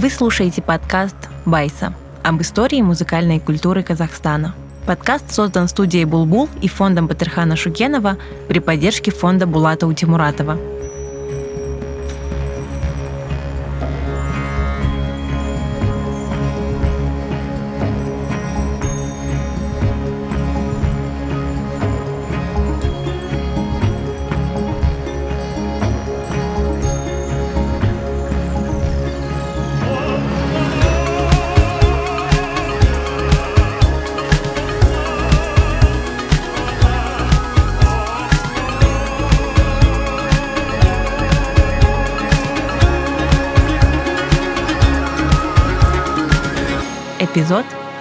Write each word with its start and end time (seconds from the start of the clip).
Вы 0.00 0.08
слушаете 0.08 0.62
подкаст 0.62 1.14
«Байса» 1.44 1.92
об 2.22 2.40
истории 2.40 2.80
музыкальной 2.80 3.38
культуры 3.38 3.82
Казахстана. 3.82 4.54
Подкаст 4.86 5.30
создан 5.30 5.68
студией 5.68 6.06
«Булбул» 6.06 6.48
и 6.62 6.68
фондом 6.68 7.06
Батырхана 7.06 7.54
Шукенова 7.54 8.16
при 8.48 8.60
поддержке 8.60 9.10
фонда 9.10 9.46
Булата 9.46 9.86
Утимуратова– 9.86 10.58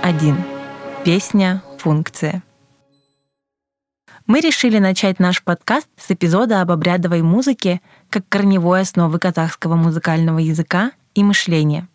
1. 0.10 0.36
Песня 1.06 1.62
«Функция». 1.78 2.42
Мы 4.26 4.40
решили 4.40 4.80
начать 4.80 5.20
наш 5.20 5.44
подкаст 5.44 5.88
с 5.98 6.10
эпизода 6.10 6.62
об 6.62 6.72
обрядовой 6.72 7.22
музыке 7.22 7.80
как 8.10 8.28
корневой 8.28 8.82
основы 8.82 9.20
казахского 9.20 9.76
музыкального 9.76 10.40
языка 10.40 10.94
и 11.14 11.24
мышления. 11.24 11.88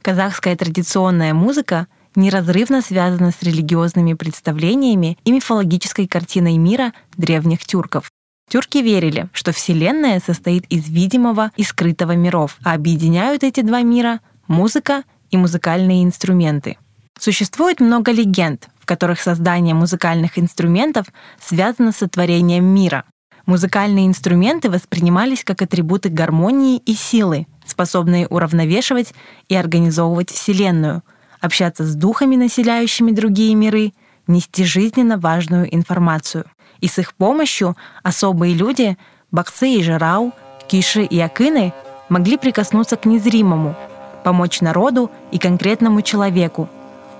Казахская 0.00 0.56
традиционная 0.56 1.34
музыка 1.34 1.86
неразрывно 2.14 2.80
связана 2.80 3.30
с 3.30 3.42
религиозными 3.42 4.14
представлениями 4.14 5.18
и 5.26 5.30
мифологической 5.30 6.08
картиной 6.08 6.56
мира 6.56 6.94
древних 7.18 7.66
тюрков. 7.66 8.10
Тюрки 8.48 8.78
верили, 8.78 9.28
что 9.34 9.52
Вселенная 9.52 10.22
состоит 10.24 10.64
из 10.70 10.88
видимого 10.88 11.50
и 11.56 11.64
скрытого 11.64 12.12
миров, 12.12 12.56
а 12.64 12.72
объединяют 12.72 13.44
эти 13.44 13.60
два 13.60 13.82
мира— 13.82 14.20
музыка 14.48 15.02
и 15.30 15.36
музыкальные 15.36 16.04
инструменты. 16.04 16.78
Существует 17.20 17.80
много 17.80 18.12
легенд, 18.12 18.70
в 18.78 18.86
которых 18.86 19.20
создание 19.20 19.74
музыкальных 19.74 20.38
инструментов 20.38 21.06
связано 21.38 21.92
с 21.92 21.98
сотворением 21.98 22.64
мира. 22.64 23.04
Музыкальные 23.44 24.06
инструменты 24.06 24.70
воспринимались 24.70 25.44
как 25.44 25.60
атрибуты 25.60 26.08
гармонии 26.08 26.78
и 26.78 26.94
силы, 26.94 27.46
способные 27.66 28.26
уравновешивать 28.26 29.12
и 29.50 29.54
организовывать 29.54 30.30
Вселенную, 30.30 31.02
общаться 31.42 31.84
с 31.84 31.94
духами, 31.94 32.36
населяющими 32.36 33.10
другие 33.10 33.54
миры, 33.54 33.92
нести 34.26 34.64
жизненно 34.64 35.18
важную 35.18 35.74
информацию. 35.74 36.46
И 36.80 36.88
с 36.88 36.98
их 36.98 37.12
помощью 37.12 37.76
особые 38.02 38.54
люди, 38.54 38.96
баксы 39.30 39.68
и 39.74 39.82
жирау, 39.82 40.32
киши 40.68 41.02
и 41.02 41.20
акины, 41.20 41.74
могли 42.08 42.38
прикоснуться 42.38 42.96
к 42.96 43.04
незримому, 43.04 43.76
помочь 44.24 44.62
народу 44.62 45.10
и 45.32 45.38
конкретному 45.38 46.00
человеку, 46.00 46.70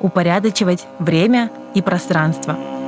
упорядочивать 0.01 0.87
время 0.98 1.51
и 1.75 1.83
пространство. 1.83 2.80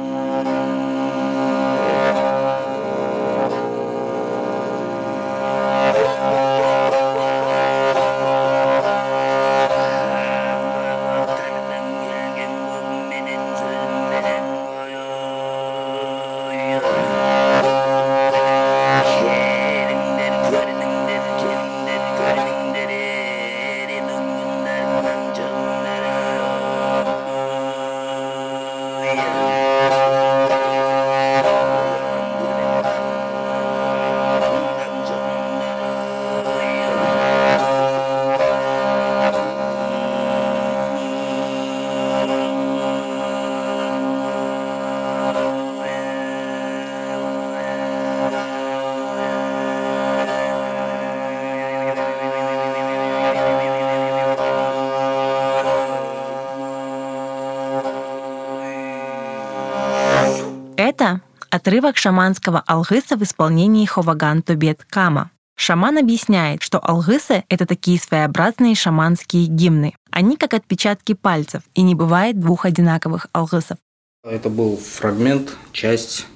отрывок 61.62 61.98
шаманского 61.98 62.64
алгыса 62.66 63.18
в 63.18 63.24
исполнении 63.24 63.86
Ховаган 63.86 64.42
Тобет 64.42 64.86
Кама. 64.90 65.32
Шаман 65.56 65.98
объясняет, 65.98 66.62
что 66.62 66.80
алгысы — 66.80 67.50
это 67.50 67.66
такие 67.66 68.00
своеобразные 68.00 68.76
шаманские 68.76 69.48
гимны. 69.48 69.94
Они 70.12 70.38
как 70.38 70.54
отпечатки 70.54 71.14
пальцев, 71.14 71.64
и 71.74 71.82
не 71.82 71.96
бывает 71.96 72.40
двух 72.40 72.66
одинаковых 72.66 73.28
алгысов. 73.34 73.78
Это 74.24 74.50
был 74.50 74.78
фрагмент, 74.78 75.56
часть. 75.72 76.28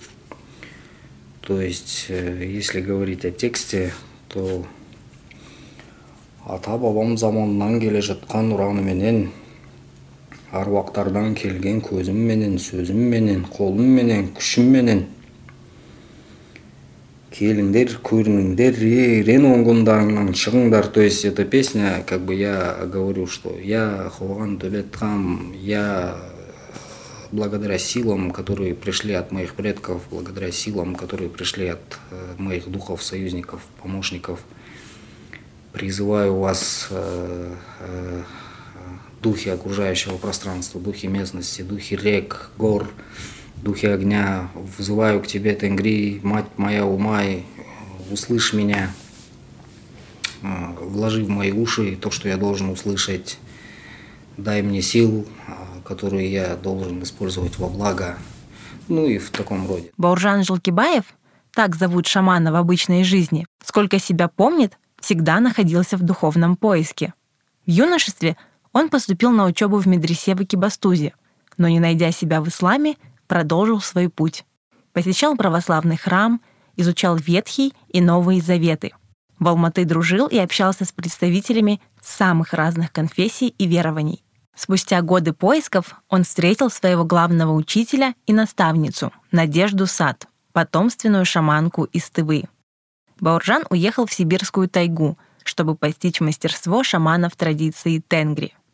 То 1.42 1.62
есть, 1.62 2.06
э, 2.10 2.46
если 2.46 2.82
говорить 2.82 3.26
о 3.26 3.32
тексте, 3.32 3.94
то 4.28 4.66
ата 6.46 6.78
бабам 6.78 7.18
заманынан 7.18 7.80
келе 7.80 8.02
жатқан 8.02 8.54
ұраныменен 8.56 9.30
аруақтардан 10.52 11.36
келген 11.38 11.82
көзімменен 11.86 12.58
сөзімменен 12.60 13.46
қолымменен 13.54 14.32
күшімменен 14.38 15.06
келіңдер 17.37 17.99
көріңдер 18.01 18.79
ерен 18.81 19.45
оңғындарыңнан 19.51 20.33
шығыңдар. 20.33 20.89
То 20.89 21.03
есть 21.03 21.27
эта 21.27 21.45
песня 21.45 22.03
как 22.07 22.23
бы 22.25 22.35
я 22.35 22.87
говорю 22.87 23.27
что 23.27 23.55
я 23.59 24.11
хован 24.17 24.57
төлеткам 24.59 25.53
я 25.53 26.17
благодаря 27.33 27.79
силам, 27.79 28.31
которые 28.31 28.75
пришли 28.75 29.13
от 29.13 29.33
моих 29.33 29.55
предков, 29.55 30.03
благодаря 30.11 30.51
силам, 30.51 30.95
которые 30.95 31.29
пришли 31.29 31.69
от 31.69 31.99
э, 32.11 32.35
моих 32.39 32.69
духов, 32.71 33.03
союзников, 33.03 33.61
помощников, 33.83 34.41
призываю 35.73 36.37
вас 36.37 36.89
э, 36.91 37.55
э, 37.81 38.23
духи 39.21 39.51
окружающего 39.51 40.17
пространства, 40.17 40.81
духи 40.81 41.07
местности, 41.07 41.63
духи 41.63 41.97
рек, 41.97 42.51
гор, 42.57 42.89
духи 43.63 43.87
огня. 43.87 44.51
Вызываю 44.77 45.23
к 45.23 45.27
тебе, 45.27 45.55
Тенгри, 45.55 46.21
мать 46.23 46.47
моя 46.57 46.87
Умай, 46.87 47.45
услышь 48.11 48.53
меня, 48.53 48.91
а, 50.43 50.75
вложи 50.81 51.25
в 51.25 51.29
мои 51.29 51.53
уши 51.53 51.97
то, 51.97 52.11
что 52.11 52.29
я 52.29 52.37
должен 52.37 52.71
услышать, 52.71 53.39
дай 54.37 54.63
мне 54.63 54.83
сил, 54.83 55.27
а, 55.47 55.81
которые 55.85 56.31
я 56.31 56.57
должен 56.57 57.03
использовать 57.03 57.59
во 57.59 57.69
благо, 57.69 58.19
ну 58.89 59.07
и 59.07 59.19
в 59.19 59.31
таком 59.31 59.67
роде. 59.69 59.91
Бауржан 59.97 60.45
Желкибаев, 60.45 61.05
так 61.53 61.75
зовут 61.75 62.07
шамана 62.07 62.53
в 62.53 62.57
обычной 62.57 63.03
жизни, 63.03 63.47
сколько 63.65 63.99
себя 63.99 64.29
помнит, 64.29 64.79
всегда 65.01 65.41
находился 65.41 65.97
в 65.97 66.03
духовном 66.03 66.57
поиске. 66.57 67.15
В 67.67 67.71
юношестве 67.71 68.37
он 68.73 68.89
поступил 68.89 69.31
на 69.31 69.47
учебу 69.47 69.79
в 69.79 69.87
медресе 69.87 70.35
в 70.35 70.43
Экибастузе, 70.43 71.15
но, 71.57 71.69
не 71.69 71.81
найдя 71.81 72.13
себя 72.13 72.41
в 72.41 72.49
исламе, 72.49 72.97
продолжил 73.27 73.81
свой 73.81 74.09
путь. 74.09 74.45
Посещал 74.93 75.37
православный 75.37 75.97
храм, 75.97 76.41
изучал 76.77 77.17
Ветхий 77.17 77.75
и 77.89 78.01
Новые 78.01 78.41
Заветы. 78.41 78.93
В 79.39 79.49
Алматы 79.49 79.85
дружил 79.85 80.27
и 80.27 80.39
общался 80.39 80.85
с 80.85 80.93
представителями 80.93 81.81
самых 82.01 82.55
разных 82.55 82.93
конфессий 82.93 83.49
и 83.49 83.67
верований. 83.67 84.23
Спустя 84.55 85.03
годы 85.03 85.35
поисков 85.35 85.97
он 86.09 86.25
встретил 86.25 86.71
своего 86.71 87.05
главного 87.05 87.53
учителя 87.53 88.15
и 88.27 88.33
наставницу, 88.33 89.13
Надежду 89.31 89.87
Сад, 89.87 90.27
потомственную 90.53 91.27
шаманку 91.27 91.85
из 91.85 92.09
Тывы. 92.09 92.45
Бауржан 93.21 93.65
уехал 93.69 94.07
в 94.07 94.13
сибирскую 94.13 94.69
тайгу, 94.69 95.19
чтобы 95.45 95.75
постичь 95.75 96.21
мастерство 96.21 96.83
шаманов 96.83 97.37
традиции 97.37 97.99
тенгри– 97.99 98.55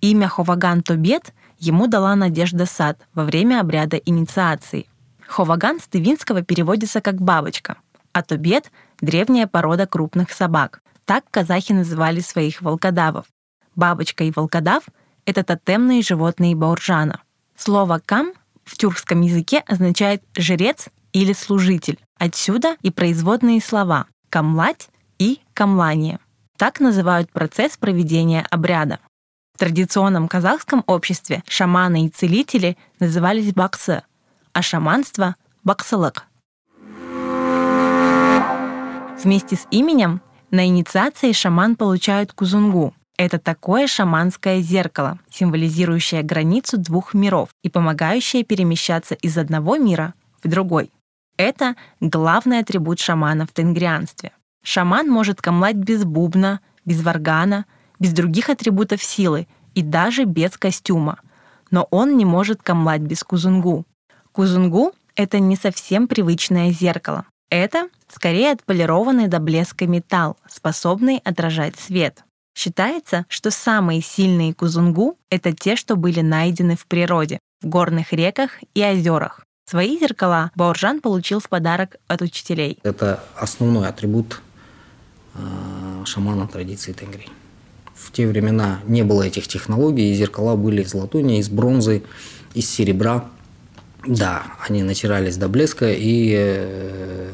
Имя 0.00 0.28
Ховаган 0.28 0.82
Тобет 0.82 1.34
ему 1.58 1.86
дала 1.86 2.14
Надежда 2.16 2.66
Сад 2.66 2.98
во 3.14 3.24
время 3.24 3.60
обряда 3.60 3.96
инициации. 3.96 4.88
Ховаган 5.26 5.80
с 5.80 5.86
тывинского 5.88 6.42
переводится 6.42 7.00
как 7.00 7.20
«бабочка», 7.20 7.78
а 8.12 8.22
Тобет— 8.22 8.70
древняя 9.00 9.46
порода 9.46 9.86
крупных 9.86 10.32
собак. 10.32 10.80
Так 11.04 11.24
казахи 11.30 11.72
называли 11.72 12.20
своих 12.20 12.62
волкодавов. 12.62 13.26
Бабочка 13.74 14.24
и 14.24 14.32
волкодав— 14.34 14.84
это 15.26 15.44
тотемные 15.44 16.02
животные 16.02 16.56
Бауржана. 16.56 17.20
Слово 17.56 18.00
«кам» 18.04 18.32
в 18.64 18.76
тюркском 18.76 19.20
языке 19.20 19.62
означает 19.66 20.22
«жрец» 20.36 20.88
или 21.12 21.32
«служитель». 21.32 21.98
Отсюда 22.18 22.76
и 22.82 22.90
производные 22.90 23.60
слова 23.60 24.06
«камлать» 24.30 24.88
и 25.18 25.40
«камлание». 25.52 26.18
Так 26.56 26.80
называют 26.80 27.30
процесс 27.30 27.76
проведения 27.76 28.46
обряда. 28.50 28.98
В 29.56 29.58
традиционном 29.58 30.28
казахском 30.28 30.84
обществе 30.86 31.42
шаманы 31.48 32.04
и 32.04 32.08
целители 32.10 32.76
назывались 33.00 33.54
баксы, 33.54 34.02
а 34.52 34.60
шаманство— 34.60 35.34
баксылык. 35.64 36.24
Вместе 39.24 39.56
с 39.56 39.66
именем 39.70 40.20
на 40.50 40.66
инициации 40.66 41.32
шаман 41.32 41.74
получает 41.74 42.34
кузунгу. 42.34 42.92
Это 43.16 43.38
такое 43.38 43.86
шаманское 43.86 44.60
зеркало, 44.60 45.20
символизирующее 45.30 46.22
границу 46.22 46.76
двух 46.76 47.14
миров 47.14 47.48
и 47.62 47.70
помогающее 47.70 48.44
перемещаться 48.44 49.14
из 49.14 49.38
одного 49.38 49.78
мира 49.78 50.12
в 50.44 50.48
другой. 50.48 50.90
Это 51.38 51.76
главный 52.00 52.58
атрибут 52.58 53.00
шамана 53.00 53.46
в 53.46 53.54
тенгрианстве. 53.54 54.32
Шаман 54.62 55.08
может 55.08 55.40
камлать 55.40 55.76
без 55.76 56.04
бубна, 56.04 56.60
без 56.84 57.02
варгана, 57.02 57.64
без 57.98 58.12
других 58.12 58.50
атрибутов 58.50 59.02
силы 59.02 59.46
и 59.74 59.82
даже 59.82 60.24
без 60.24 60.56
костюма. 60.56 61.18
Но 61.70 61.86
он 61.90 62.16
не 62.16 62.24
может 62.24 62.62
камлать 62.62 63.02
без 63.02 63.22
кузунгу. 63.24 63.84
Кузунгу— 64.32 64.92
это 65.16 65.38
не 65.38 65.56
совсем 65.56 66.08
привычное 66.08 66.70
зеркало. 66.70 67.26
Это 67.50 67.88
скорее 68.08 68.52
отполированный 68.52 69.28
до 69.28 69.38
блеска 69.40 69.86
металл, 69.86 70.36
способный 70.48 71.18
отражать 71.24 71.78
свет. 71.78 72.24
Считается, 72.56 73.26
что 73.28 73.50
самые 73.50 74.00
сильные 74.00 74.54
кузунгу— 74.54 75.18
это 75.30 75.52
те, 75.52 75.76
что 75.76 75.96
были 75.96 76.20
найдены 76.20 76.76
в 76.76 76.86
природе, 76.86 77.38
в 77.60 77.66
горных 77.66 78.12
реках 78.12 78.50
и 78.74 78.84
озерах. 78.84 79.44
Свои 79.68 79.98
зеркала 79.98 80.52
Бауржан 80.54 81.00
получил 81.00 81.40
в 81.40 81.48
подарок 81.48 81.96
от 82.06 82.22
учителей. 82.22 82.78
Это 82.84 83.22
основной 83.36 83.88
атрибут 83.88 84.40
Э, 85.38 86.04
шамана 86.04 86.46
традиции 86.46 86.92
тенгри. 86.92 87.28
В 87.96 88.12
те 88.12 88.26
времена 88.26 88.80
не 88.86 89.02
было 89.02 89.22
этих 89.22 89.48
технологий, 89.48 90.12
и 90.12 90.14
зеркала 90.14 90.54
были 90.54 90.82
из 90.82 90.94
латуни, 90.94 91.38
из 91.38 91.48
бронзы, 91.48 92.02
из 92.54 92.68
серебра. 92.68 93.24
Да, 94.06 94.44
они 94.68 94.82
натирались 94.82 95.36
до 95.36 95.48
блеска, 95.48 95.90
и 95.90 96.34
э, 96.36 97.30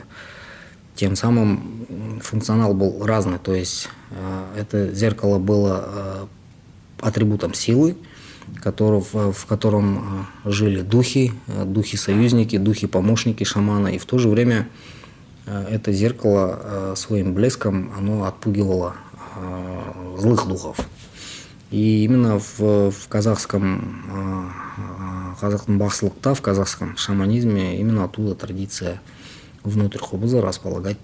тем 0.94 1.17
самым 1.17 2.20
функционал 2.23 2.75
был 2.75 3.05
разный. 3.05 3.38
То 3.38 3.55
есть 3.55 3.88
э, 4.11 4.61
это 4.61 4.94
зеркало 4.94 5.38
было 5.38 5.85
э, 5.85 6.26
атрибутом 7.00 7.53
силы, 7.53 7.97
которого, 8.62 9.32
в 9.32 9.44
котором 9.47 10.29
э, 10.44 10.50
жили 10.50 10.81
духи, 10.81 11.32
э, 11.49 11.65
духи-союзники, 11.65 12.56
духи-помощники 12.56 13.44
шамана, 13.44 13.88
и 13.88 13.99
в 13.99 14.06
то 14.06 14.17
же 14.19 14.29
время 14.29 14.69
Э, 15.47 15.67
это 15.70 15.93
зеркало 15.93 16.61
э, 16.62 16.94
своим 16.97 17.35
блеском 17.35 17.93
оно 17.97 18.25
отпугивало 18.25 18.94
э, 18.94 19.01
злых 20.19 20.47
духов. 20.47 20.79
И 21.71 22.05
именно 22.05 22.39
в, 22.39 22.91
в 22.91 23.09
казахском, 23.09 24.53
казахском 25.41 25.79
бахсылыкта, 25.79 26.35
в 26.35 26.43
казахском 26.43 26.97
шаманизме 26.97 27.79
именно 27.79 28.05
оттуда 28.05 28.35
традиция 28.35 29.00
внутрь 29.65 29.99
хобуза 29.99 30.43
располагать, 30.43 30.99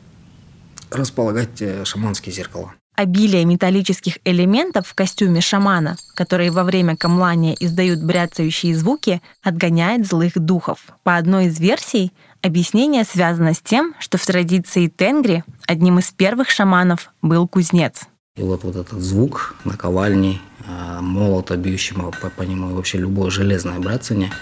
располагать 0.90 1.62
шаманские 1.84 2.34
зеркала 2.34 2.74
обилие 2.98 3.44
металлических 3.44 4.18
элементов 4.24 4.88
в 4.88 4.94
костюме 4.94 5.40
шамана, 5.40 5.96
которые 6.14 6.50
во 6.50 6.64
время 6.64 6.96
камлания 6.96 7.54
издают 7.60 8.02
бряцающие 8.02 8.76
звуки, 8.76 9.22
отгоняет 9.40 10.04
злых 10.04 10.36
духов. 10.36 10.80
По 11.04 11.16
одной 11.16 11.46
из 11.46 11.60
версий, 11.60 12.12
объяснение 12.42 13.04
связано 13.04 13.54
с 13.54 13.60
тем, 13.60 13.94
что 14.00 14.18
в 14.18 14.26
традиции 14.26 14.88
тенгри 14.88 15.44
одним 15.68 16.00
из 16.00 16.10
первых 16.10 16.50
шаманов 16.50 17.12
был 17.22 17.46
кузнец. 17.46 18.02
И 18.38 18.42
вот, 18.42 18.62
вот 18.62 18.76
этот 18.76 19.00
звук 19.00 19.56
наковальни, 19.64 20.40
а, 20.66 21.00
молота, 21.00 21.56
бьющего 21.56 22.12
по, 22.12 22.30
по 22.30 22.42
нему, 22.42 22.74
вообще 22.74 22.98
любое 22.98 23.30
железное 23.30 23.80
бряцание, 23.80 24.32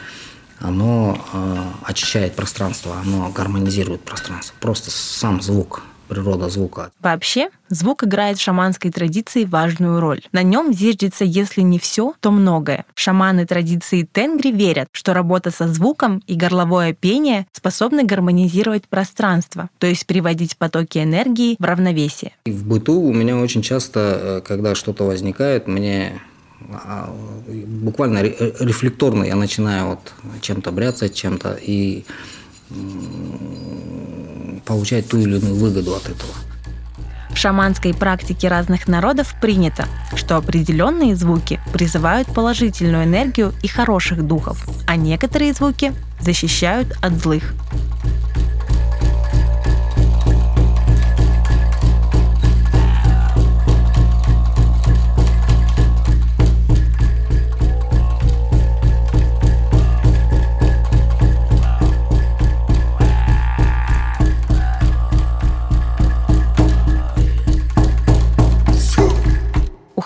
оно 0.58 1.22
э, 1.34 1.62
очищает 1.82 2.34
пространство, 2.34 2.96
оно 2.98 3.28
гармонизирует 3.30 4.00
пространство. 4.02 4.54
Просто 4.58 4.90
сам 4.90 5.42
звук 5.42 5.82
природа 6.06 6.48
звука. 6.48 6.90
Вообще, 7.00 7.50
звук 7.68 8.04
играет 8.04 8.38
в 8.38 8.42
шаманской 8.42 8.90
традиции 8.90 9.44
важную 9.44 10.00
роль. 10.00 10.22
На 10.32 10.42
нем 10.42 10.72
зиждется, 10.72 11.24
если 11.24 11.60
не 11.60 11.78
все, 11.78 12.14
то 12.20 12.30
многое. 12.30 12.84
Шаманы 12.94 13.46
традиции 13.46 14.08
тенгри 14.10 14.50
верят, 14.50 14.88
что 14.92 15.14
работа 15.14 15.50
со 15.50 15.68
звуком 15.68 16.22
и 16.26 16.36
горловое 16.36 16.92
пение 16.92 17.46
способны 17.52 18.04
гармонизировать 18.04 18.88
пространство, 18.88 19.68
то 19.78 19.86
есть 19.86 20.06
приводить 20.06 20.56
потоки 20.56 20.98
энергии 20.98 21.56
в 21.58 21.64
равновесие. 21.64 22.32
И 22.44 22.52
в 22.52 22.66
быту 22.66 23.00
у 23.00 23.12
меня 23.12 23.36
очень 23.36 23.62
часто, 23.62 24.00
э, 24.00 24.40
когда 24.46 24.74
что-то 24.74 25.04
возникает, 25.04 25.66
мне 25.66 26.20
а, 26.70 27.14
буквально 27.66 28.22
рефлекторно 28.22 29.24
я 29.24 29.36
начинаю 29.36 29.86
вот 29.88 30.12
чем-то 30.40 30.72
бряться, 30.72 31.08
чем-то 31.08 31.58
и 31.60 32.04
получать 34.66 35.08
ту 35.08 35.18
или 35.18 35.38
иную 35.38 35.54
выгоду 35.54 35.94
от 35.94 36.04
этого. 36.04 36.32
В 37.30 37.38
шаманской 37.38 37.92
практике 37.92 38.48
разных 38.48 38.88
народов 38.88 39.34
принято, 39.40 39.86
что 40.14 40.36
определенные 40.36 41.14
звуки 41.16 41.60
призывают 41.72 42.28
положительную 42.28 43.04
энергию 43.04 43.52
и 43.62 43.68
хороших 43.68 44.26
духов, 44.26 44.66
а 44.86 44.96
некоторые 44.96 45.52
звуки 45.52 45.92
защищают 46.20 46.96
от 47.02 47.12
злых. 47.14 47.54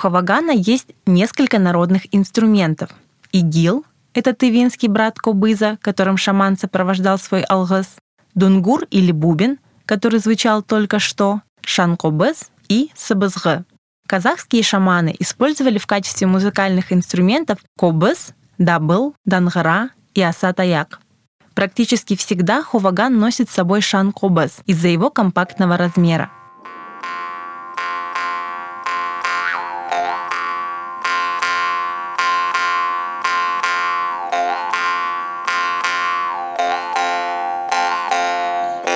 Хавагана 0.00 0.52
есть 0.52 0.95
несколько 1.04 1.59
народных 1.59 2.07
инструментов. 2.11 2.88
Игил— 3.33 3.85
это 4.14 4.33
тывинский 4.33 4.88
брат 4.88 5.19
Кобыза, 5.19 5.76
которым 5.83 6.16
шаман 6.16 6.57
сопровождал 6.57 7.19
свой 7.19 7.42
алгас, 7.42 7.97
дунгур 8.35 8.85
или 8.90 9.12
бубен, 9.12 9.59
который 9.85 10.19
звучал 10.19 10.62
только 10.62 11.00
что, 11.00 11.42
шанкобыз 11.61 12.50
и 12.71 12.90
сабызгы. 12.97 13.66
Казахские 14.07 14.62
шаманы 14.62 15.14
использовали 15.19 15.76
в 15.76 15.87
качестве 15.87 16.26
музыкальных 16.26 16.95
инструментов 16.95 17.59
кобыз, 17.76 18.33
дабыл, 18.57 19.14
дангара 19.26 19.90
и 20.14 20.23
асатаяк. 20.23 20.99
Практически 21.52 22.16
всегда 22.16 22.62
хуваган 22.62 23.19
носит 23.19 23.50
с 23.50 23.54
собой 23.54 23.83
шан-кобыз 23.83 24.62
из-за 24.64 24.88
его 24.88 25.11
компактного 25.11 25.76
размера. 25.76 26.30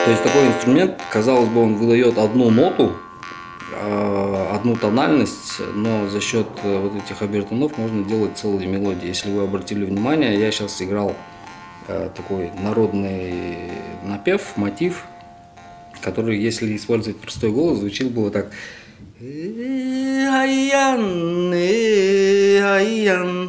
То 0.05 0.11
есть 0.11 0.23
такой 0.23 0.47
инструмент, 0.49 1.01
казалось 1.11 1.49
бы, 1.49 1.63
он 1.63 1.77
выдает 1.77 2.19
одну 2.19 2.51
ноту, 2.51 2.93
а, 3.73 4.53
одну 4.55 4.77
тональность, 4.77 5.61
но 5.75 6.07
за 6.09 6.21
счет 6.21 6.47
э, 6.63 6.79
вот 6.79 6.95
этих 6.95 7.23
обертонов 7.23 7.79
можно 7.79 8.05
делать 8.05 8.37
целые 8.37 8.69
мелодии. 8.69 9.07
Если 9.07 9.31
вы 9.31 9.45
обратили 9.45 9.83
внимание, 9.87 10.39
я 10.39 10.51
сейчас 10.51 10.83
играл 10.83 11.17
э, 11.89 12.11
такой 12.15 12.51
народный 12.63 13.71
напев, 14.05 14.57
мотив, 14.57 15.05
который, 16.03 16.39
если 16.39 16.77
использовать 16.77 17.19
простой 17.19 17.51
голос, 17.51 17.79
звучит 17.79 18.11
бы 18.11 18.25
вот 18.25 18.35
так. 18.35 18.51
Аян, 22.63 23.44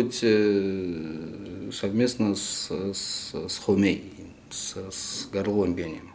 использовать 0.00 0.20
э, 0.22 1.70
совместно 1.72 2.34
с, 2.34 2.70
с, 2.70 3.32
с 3.34 3.58
хомей, 3.58 4.12
с, 4.50 4.76
с 4.90 5.28
горловым 5.32 5.74
пением. 5.74 6.12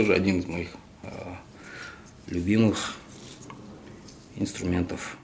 Тоже 0.00 0.14
один 0.14 0.38
из 0.38 0.46
моих 0.46 0.68
э, 1.02 1.08
любимых 2.28 2.94
инструментов. 4.36 5.18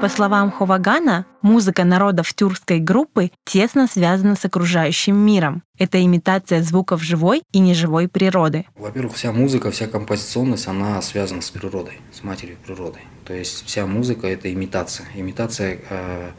По 0.00 0.08
словам 0.08 0.50
Ховагана, 0.50 1.26
музыка 1.42 1.84
народов 1.84 2.34
тюркской 2.34 2.80
группы 2.80 3.30
тесно 3.44 3.86
связана 3.86 4.34
с 4.34 4.44
окружающим 4.44 5.16
миром. 5.16 5.62
Это 5.78 6.04
имитация 6.04 6.60
звуков 6.62 7.02
живой 7.02 7.42
и 7.52 7.60
неживой 7.60 8.08
природы. 8.08 8.66
Во-первых, 8.76 9.14
вся 9.14 9.32
музыка, 9.32 9.70
вся 9.70 9.86
композиционность, 9.86 10.66
она 10.66 11.00
связана 11.02 11.40
с 11.40 11.50
природой, 11.50 12.00
с 12.12 12.24
матерью 12.24 12.56
природы. 12.66 12.98
То 13.24 13.32
есть 13.32 13.64
вся 13.64 13.86
музыка– 13.86 14.26
это 14.28 14.52
имитация. 14.52 15.06
Имитация 15.14 15.78
э, 15.88 16.30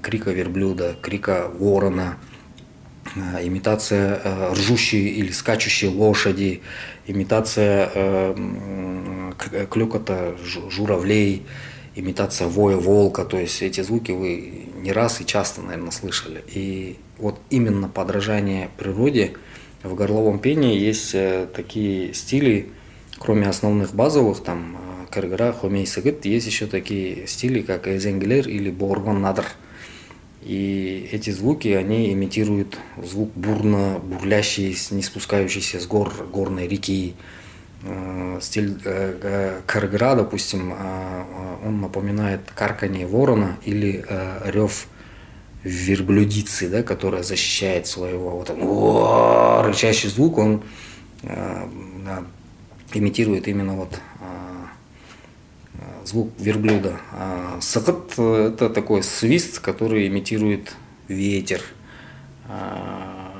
крика 0.00 0.30
верблюда, 0.30 0.94
крика 1.02 1.50
ворона– 1.58 2.18
Э, 2.26 2.33
имитация 3.42 4.20
э, 4.22 4.52
ржущей 4.52 5.08
или 5.08 5.30
скачущей 5.30 5.88
лошади, 5.88 6.62
имитация 7.06 7.90
э, 7.94 9.32
клюкота 9.70 10.36
журавлей, 10.42 11.46
имитация 11.94 12.48
воя 12.48 12.76
волка. 12.76 13.24
То 13.24 13.38
есть 13.38 13.62
эти 13.62 13.80
звуки 13.82 14.12
вы 14.12 14.68
не 14.76 14.92
раз 14.92 15.20
и 15.20 15.26
часто, 15.26 15.62
наверное, 15.62 15.90
слышали. 15.90 16.42
И 16.48 16.96
вот 17.18 17.38
именно 17.50 17.88
подражание 17.88 18.70
природе 18.76 19.34
в 19.82 19.94
горловом 19.94 20.38
пении 20.38 20.78
есть 20.78 21.14
такие 21.54 22.14
стили, 22.14 22.70
кроме 23.18 23.48
основных 23.48 23.94
базовых, 23.94 24.42
там, 24.42 24.78
Каргара, 25.10 25.52
Хомей 25.52 25.86
Сагыт, 25.86 26.24
есть 26.24 26.46
еще 26.46 26.66
такие 26.66 27.26
стили, 27.28 27.60
как 27.60 27.86
Эзенгелер 27.86 28.48
или 28.48 28.70
Борган 28.70 29.20
Надр– 29.20 29.44
и 30.44 31.08
эти 31.10 31.30
звуки, 31.30 31.68
они 31.68 32.12
имитируют 32.12 32.78
звук 33.02 33.30
бурно 33.34 33.98
бурлящий, 33.98 34.76
не 34.90 35.02
спускающийся 35.02 35.80
с 35.80 35.86
гор 35.86 36.12
горной 36.30 36.68
реки. 36.68 37.14
Э, 37.82 38.38
стиль 38.42 38.78
э, 38.84 39.60
Каргра, 39.66 40.14
допустим, 40.14 40.74
э, 40.76 41.24
он 41.64 41.80
напоминает 41.80 42.40
карканье 42.54 43.06
ворона 43.06 43.56
или 43.64 44.04
рев 44.44 44.86
верблюдицы, 45.62 46.68
да, 46.68 46.82
которая 46.82 47.22
защищает 47.22 47.86
своего 47.86 48.30
вот 48.36 48.50
он, 48.50 49.66
рычащий 49.66 50.10
звук, 50.10 50.36
он 50.36 50.62
имитирует 52.92 53.48
именно 53.48 53.74
вот 53.74 53.98
звук 56.04 56.30
верблюда. 56.38 57.00
А 57.12 57.58
сакат– 57.60 58.12
это 58.18 58.70
такой 58.70 59.02
свист, 59.02 59.58
который 59.60 60.06
имитирует 60.06 60.74
ветер. 61.08 61.62
А, 62.48 63.32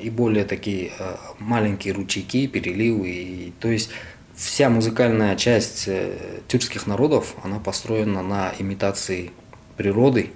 и 0.00 0.10
более 0.10 0.44
такие 0.44 0.92
а, 0.98 1.18
маленькие 1.38 1.94
ручейки, 1.94 2.46
переливы. 2.46 3.08
И, 3.08 3.52
то 3.60 3.68
есть 3.68 3.90
вся 4.34 4.68
музыкальная 4.68 5.34
часть 5.36 5.88
э, 5.88 6.40
тюркских 6.46 6.86
народов, 6.86 7.34
она 7.42 7.58
построена 7.58 8.22
на 8.22 8.52
имитации 8.58 9.32
природы 9.76 10.30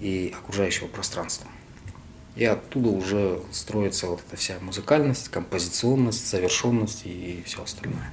и 0.00 0.32
окружающего 0.38 0.86
пространства. 0.86 1.48
И 2.36 2.44
оттуда 2.44 2.88
уже 2.88 3.40
строится 3.50 4.06
вот 4.06 4.22
эта 4.26 4.36
вся 4.36 4.54
музыкальность, 4.60 5.28
композиционность, 5.28 6.30
завершенность 6.30 7.02
и 7.04 7.42
все 7.44 7.62
остальное. 7.62 8.10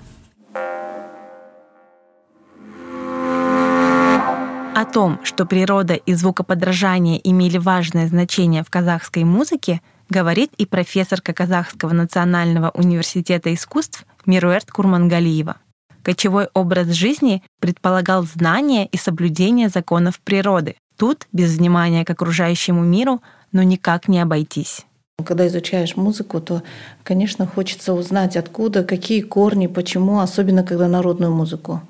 Том, 4.92 5.20
что 5.24 5.46
природа 5.46 5.94
и 5.94 6.14
звукоподражание 6.14 7.20
имели 7.30 7.58
важное 7.58 8.08
значение 8.08 8.64
в 8.64 8.70
казахской 8.70 9.24
музыке, 9.24 9.82
говорит 10.10 10.52
и 10.58 10.66
профессорка 10.66 11.34
Казахского 11.34 11.94
национального 11.94 12.72
университета 12.72 13.54
искусств 13.54 14.06
Мируэрт 14.26 14.72
Курмангалиева. 14.72 15.58
Кочевой 16.02 16.48
образ 16.54 16.88
жизни 16.88 17.44
предполагал 17.60 18.24
знание 18.24 18.88
и 18.88 18.98
соблюдение 18.98 19.70
законов 19.70 20.20
природы. 20.22 20.76
Тут 20.98 21.28
без 21.32 21.58
внимания 21.58 22.04
к 22.04 22.10
окружающему 22.10 22.84
миру, 22.84 23.22
но 23.52 23.64
никак 23.64 24.08
не 24.08 24.20
обойтись. 24.20 24.86
Когда 25.24 25.46
изучаешь 25.48 25.98
музыку, 25.98 26.40
то, 26.40 26.64
конечно, 27.04 27.46
хочется 27.46 27.94
узнать, 27.94 28.38
откуда, 28.38 28.84
какие 28.84 29.22
корни, 29.22 29.68
почему, 29.68 30.20
особенно 30.20 30.64
когда 30.64 30.88
народную 30.88 31.34
музыку. 31.34 31.82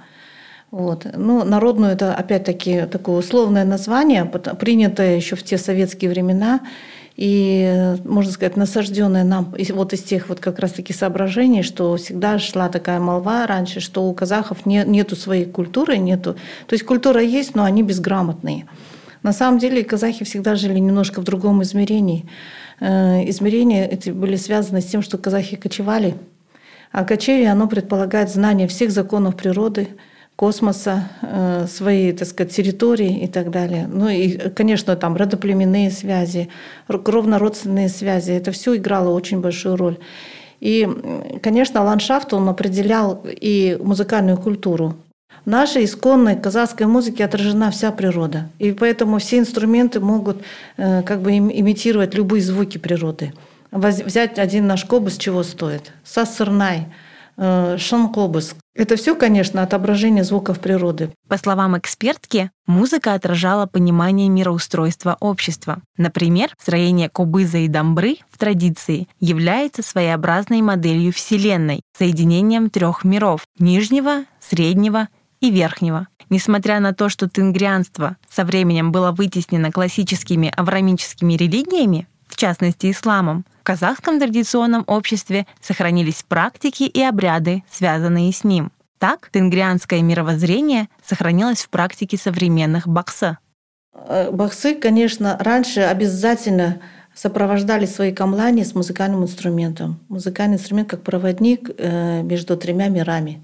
Вот. 0.72 1.08
Ну, 1.16 1.44
народную 1.44 1.94
это 1.94 2.14
опять-таки 2.14 2.86
такое 2.86 3.18
условное 3.18 3.66
название, 3.66 4.26
принятое 4.26 5.16
еще 5.16 5.36
в 5.36 5.44
те 5.44 5.58
советские 5.58 6.12
времена 6.12 6.60
и, 7.16 7.96
можно 8.06 8.32
сказать, 8.32 8.56
насажденное 8.56 9.24
нам 9.24 9.54
вот 9.72 9.94
из 9.94 10.04
тех 10.04 10.30
вот 10.30 10.40
как 10.40 10.60
раз-таки 10.60 10.94
соображений, 10.94 11.64
что 11.64 11.98
всегда 11.98 12.38
шла 12.38 12.70
такая 12.70 13.00
молва 13.00 13.48
раньше, 13.48 13.80
что 13.80 14.08
у 14.08 14.14
казахов 14.14 14.66
не, 14.66 14.84
нету 14.86 15.16
своей 15.16 15.46
культуры, 15.46 15.98
нету. 15.98 16.36
То 16.68 16.74
есть 16.74 16.86
культура 16.86 17.22
есть, 17.22 17.56
но 17.56 17.64
они 17.64 17.82
безграмотные. 17.82 18.68
На 19.24 19.34
самом 19.34 19.60
деле 19.60 19.84
казахи 19.84 20.24
всегда 20.24 20.56
жили 20.56 20.80
немножко 20.80 21.20
в 21.20 21.26
другом 21.26 21.62
измерении. 21.64 22.30
Э, 22.80 23.28
измерения 23.30 23.86
эти 23.86 24.12
были 24.12 24.38
связаны 24.38 24.80
с 24.80 24.86
тем, 24.86 25.02
что 25.02 25.18
казахи 25.18 25.58
кочевали. 25.58 26.16
А 26.92 27.04
кочевье, 27.04 27.52
оно 27.52 27.68
предполагает 27.68 28.30
знание 28.30 28.68
всех 28.68 28.92
законов 28.92 29.36
природы– 29.36 29.90
космоса, 30.40 31.10
э, 31.22 31.68
своей, 31.68 32.14
так 32.14 32.26
сказать, 32.26 32.56
территории 32.56 33.24
и 33.24 33.28
так 33.28 33.52
далее. 33.52 33.90
Ну 33.92 34.08
и, 34.08 34.38
конечно, 34.56 34.96
там 34.96 35.18
родоплеменные 35.18 35.92
связи, 35.92 36.48
кровнородственные 36.88 37.90
связи. 37.90 38.32
Это 38.32 38.52
все 38.52 38.78
играло 38.78 39.10
очень 39.10 39.42
большую 39.42 39.76
роль. 39.76 39.98
И, 40.62 40.88
конечно, 41.44 41.84
ландшафт, 41.84 42.34
он 42.34 42.48
определял 42.48 43.22
и 43.26 43.78
музыкальную 43.84 44.38
культуру. 44.38 44.96
В 45.44 45.50
нашей 45.50 45.84
исконной 45.84 46.38
казахской 46.38 46.88
музыке 46.88 47.26
отражена 47.26 47.70
вся 47.70 47.92
природа. 47.92 48.50
И 48.60 48.72
поэтому 48.72 49.18
все 49.18 49.40
инструменты 49.40 50.00
могут 50.00 50.38
э, 50.78 51.02
как 51.04 51.22
бы 51.22 51.32
имитировать 51.38 52.16
любые 52.16 52.42
звуки 52.42 52.78
природы. 52.78 53.34
Взять 53.72 54.40
один 54.40 54.68
наш 54.68 54.86
кобус 54.86 55.18
чего 55.18 55.44
стоит? 55.44 55.92
Сассырнай– 56.06 56.86
Э, 57.42 57.78
шанкобус. 57.78 58.54
Это 58.76 58.98
все, 58.98 59.16
конечно, 59.16 59.64
отображение 59.64 60.26
звуков 60.26 60.60
природы. 60.60 61.14
По 61.30 61.38
словам 61.38 61.78
экспертки, 61.78 62.52
музыка 62.68 63.14
отражала 63.14 63.66
понимание 63.66 64.28
мироустройства 64.28 65.16
общества. 65.22 65.82
Например, 65.96 66.50
строение 66.60 67.08
кобыза 67.08 67.60
и 67.60 67.70
дамбры 67.70 68.18
в 68.30 68.38
традиции 68.38 69.08
является 69.22 69.84
своеобразной 69.84 70.62
моделью 70.62 71.14
Вселенной, 71.14 71.80
соединением 71.98 72.70
трех 72.70 73.06
миров— 73.06 73.46
нижнего, 73.58 74.26
среднего 74.42 75.08
и 75.40 75.50
верхнего. 75.50 76.10
Несмотря 76.30 76.82
на 76.82 76.94
то, 76.94 77.08
что 77.08 77.30
тенгрианство 77.30 78.18
со 78.30 78.44
временем 78.44 78.92
было 78.92 79.14
вытеснено 79.14 79.72
классическими 79.72 80.52
аврамическими 80.58 81.36
религиями, 81.36 82.06
в 82.28 82.36
частности 82.36 82.92
исламом, 82.92 83.46
казахском 83.70 84.20
традиционном 84.20 84.84
обществе 84.88 85.46
сохранились 85.62 86.26
практики 86.28 86.86
и 86.86 87.04
обряды, 87.04 87.64
связанные 87.70 88.34
с 88.34 88.44
ним. 88.44 88.72
Так, 88.98 89.30
тенгрианское 89.32 90.02
мировоззрение 90.02 90.88
сохранилось 91.06 91.60
в 91.60 91.70
практике 91.70 92.18
современных 92.18 92.88
бакса. 92.88 93.38
Э, 93.94 94.32
баксы, 94.32 94.74
конечно, 94.74 95.38
раньше 95.40 95.82
обязательно 95.82 96.82
сопровождали 97.14 97.86
свои 97.86 98.12
камлани 98.12 98.64
с 98.64 98.74
музыкальным 98.74 99.22
инструментом. 99.22 100.00
Музыкальный 100.10 100.56
инструмент 100.56 100.90
как 100.90 101.04
проводник 101.04 101.70
э, 101.78 102.24
между 102.24 102.58
тремя 102.58 102.88
мирами. 102.88 103.44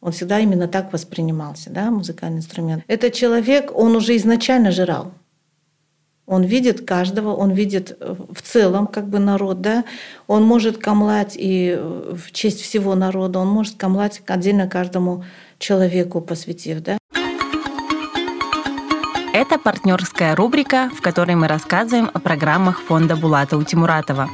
Он 0.00 0.12
всегда 0.12 0.38
именно 0.38 0.68
так 0.68 0.90
воспринимался, 0.94 1.68
да, 1.68 1.90
музыкальный 1.90 2.38
инструмент. 2.38 2.82
Этот 2.86 3.12
человек, 3.12 3.76
он 3.76 3.94
уже 3.94 4.16
изначально 4.16 4.70
жрал. 4.70 5.12
Он 6.30 6.44
видит 6.44 6.86
каждого, 6.86 7.34
он 7.34 7.50
видит 7.50 7.96
э, 7.98 8.14
в 8.32 8.40
целом 8.40 8.86
как 8.86 9.08
бы 9.08 9.18
народ, 9.18 9.60
да. 9.60 9.84
Он 10.28 10.44
может 10.44 10.78
камлать 10.78 11.34
и 11.36 11.74
э, 11.76 12.14
в 12.14 12.30
честь 12.30 12.62
всего 12.62 12.94
народа, 12.94 13.40
он 13.40 13.48
может 13.48 13.74
камлать 13.74 14.22
отдельно 14.28 14.68
каждому 14.68 15.24
человеку 15.58 16.20
посвятив, 16.20 16.82
да. 16.82 16.98
Это 19.32 19.58
партнерская 19.58 20.36
рубрика, 20.36 20.88
в 20.96 21.02
которой 21.02 21.34
мы 21.34 21.48
рассказываем 21.48 22.08
о 22.14 22.20
программах 22.20 22.80
фонда 22.80 23.16
Булата 23.16 23.56
Утимуратова. 23.56 24.28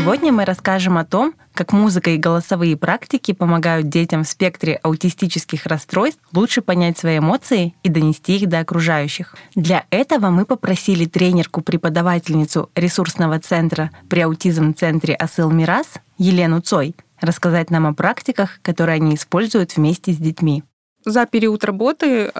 Сегодня 0.00 0.32
мы 0.32 0.46
расскажем 0.46 0.96
о 0.96 1.04
том, 1.04 1.34
как 1.52 1.74
музыка 1.74 2.08
и 2.08 2.16
голосовые 2.16 2.74
практики 2.74 3.32
помогают 3.32 3.90
детям 3.90 4.24
в 4.24 4.28
спектре 4.28 4.76
аутистических 4.82 5.66
расстройств 5.66 6.18
лучше 6.32 6.62
понять 6.62 6.96
свои 6.96 7.18
эмоции 7.18 7.74
и 7.82 7.90
донести 7.90 8.38
их 8.38 8.48
до 8.48 8.60
окружающих. 8.60 9.36
Для 9.54 9.84
этого 9.90 10.30
мы 10.30 10.46
попросили 10.46 11.04
тренерку-преподавательницу 11.04 12.70
ресурсного 12.74 13.40
центра 13.40 13.90
при 14.08 14.20
аутизм-центре 14.20 15.14
Асыл 15.14 15.50
Мирас 15.50 15.92
Елену 16.16 16.62
Цой 16.62 16.94
рассказать 17.20 17.70
нам 17.70 17.86
о 17.86 17.92
практиках, 17.92 18.58
которые 18.62 18.96
они 18.96 19.16
используют 19.16 19.76
вместе 19.76 20.12
с 20.12 20.16
детьми. 20.16 20.64
За 21.04 21.26
период 21.26 21.62
работы 21.64 22.32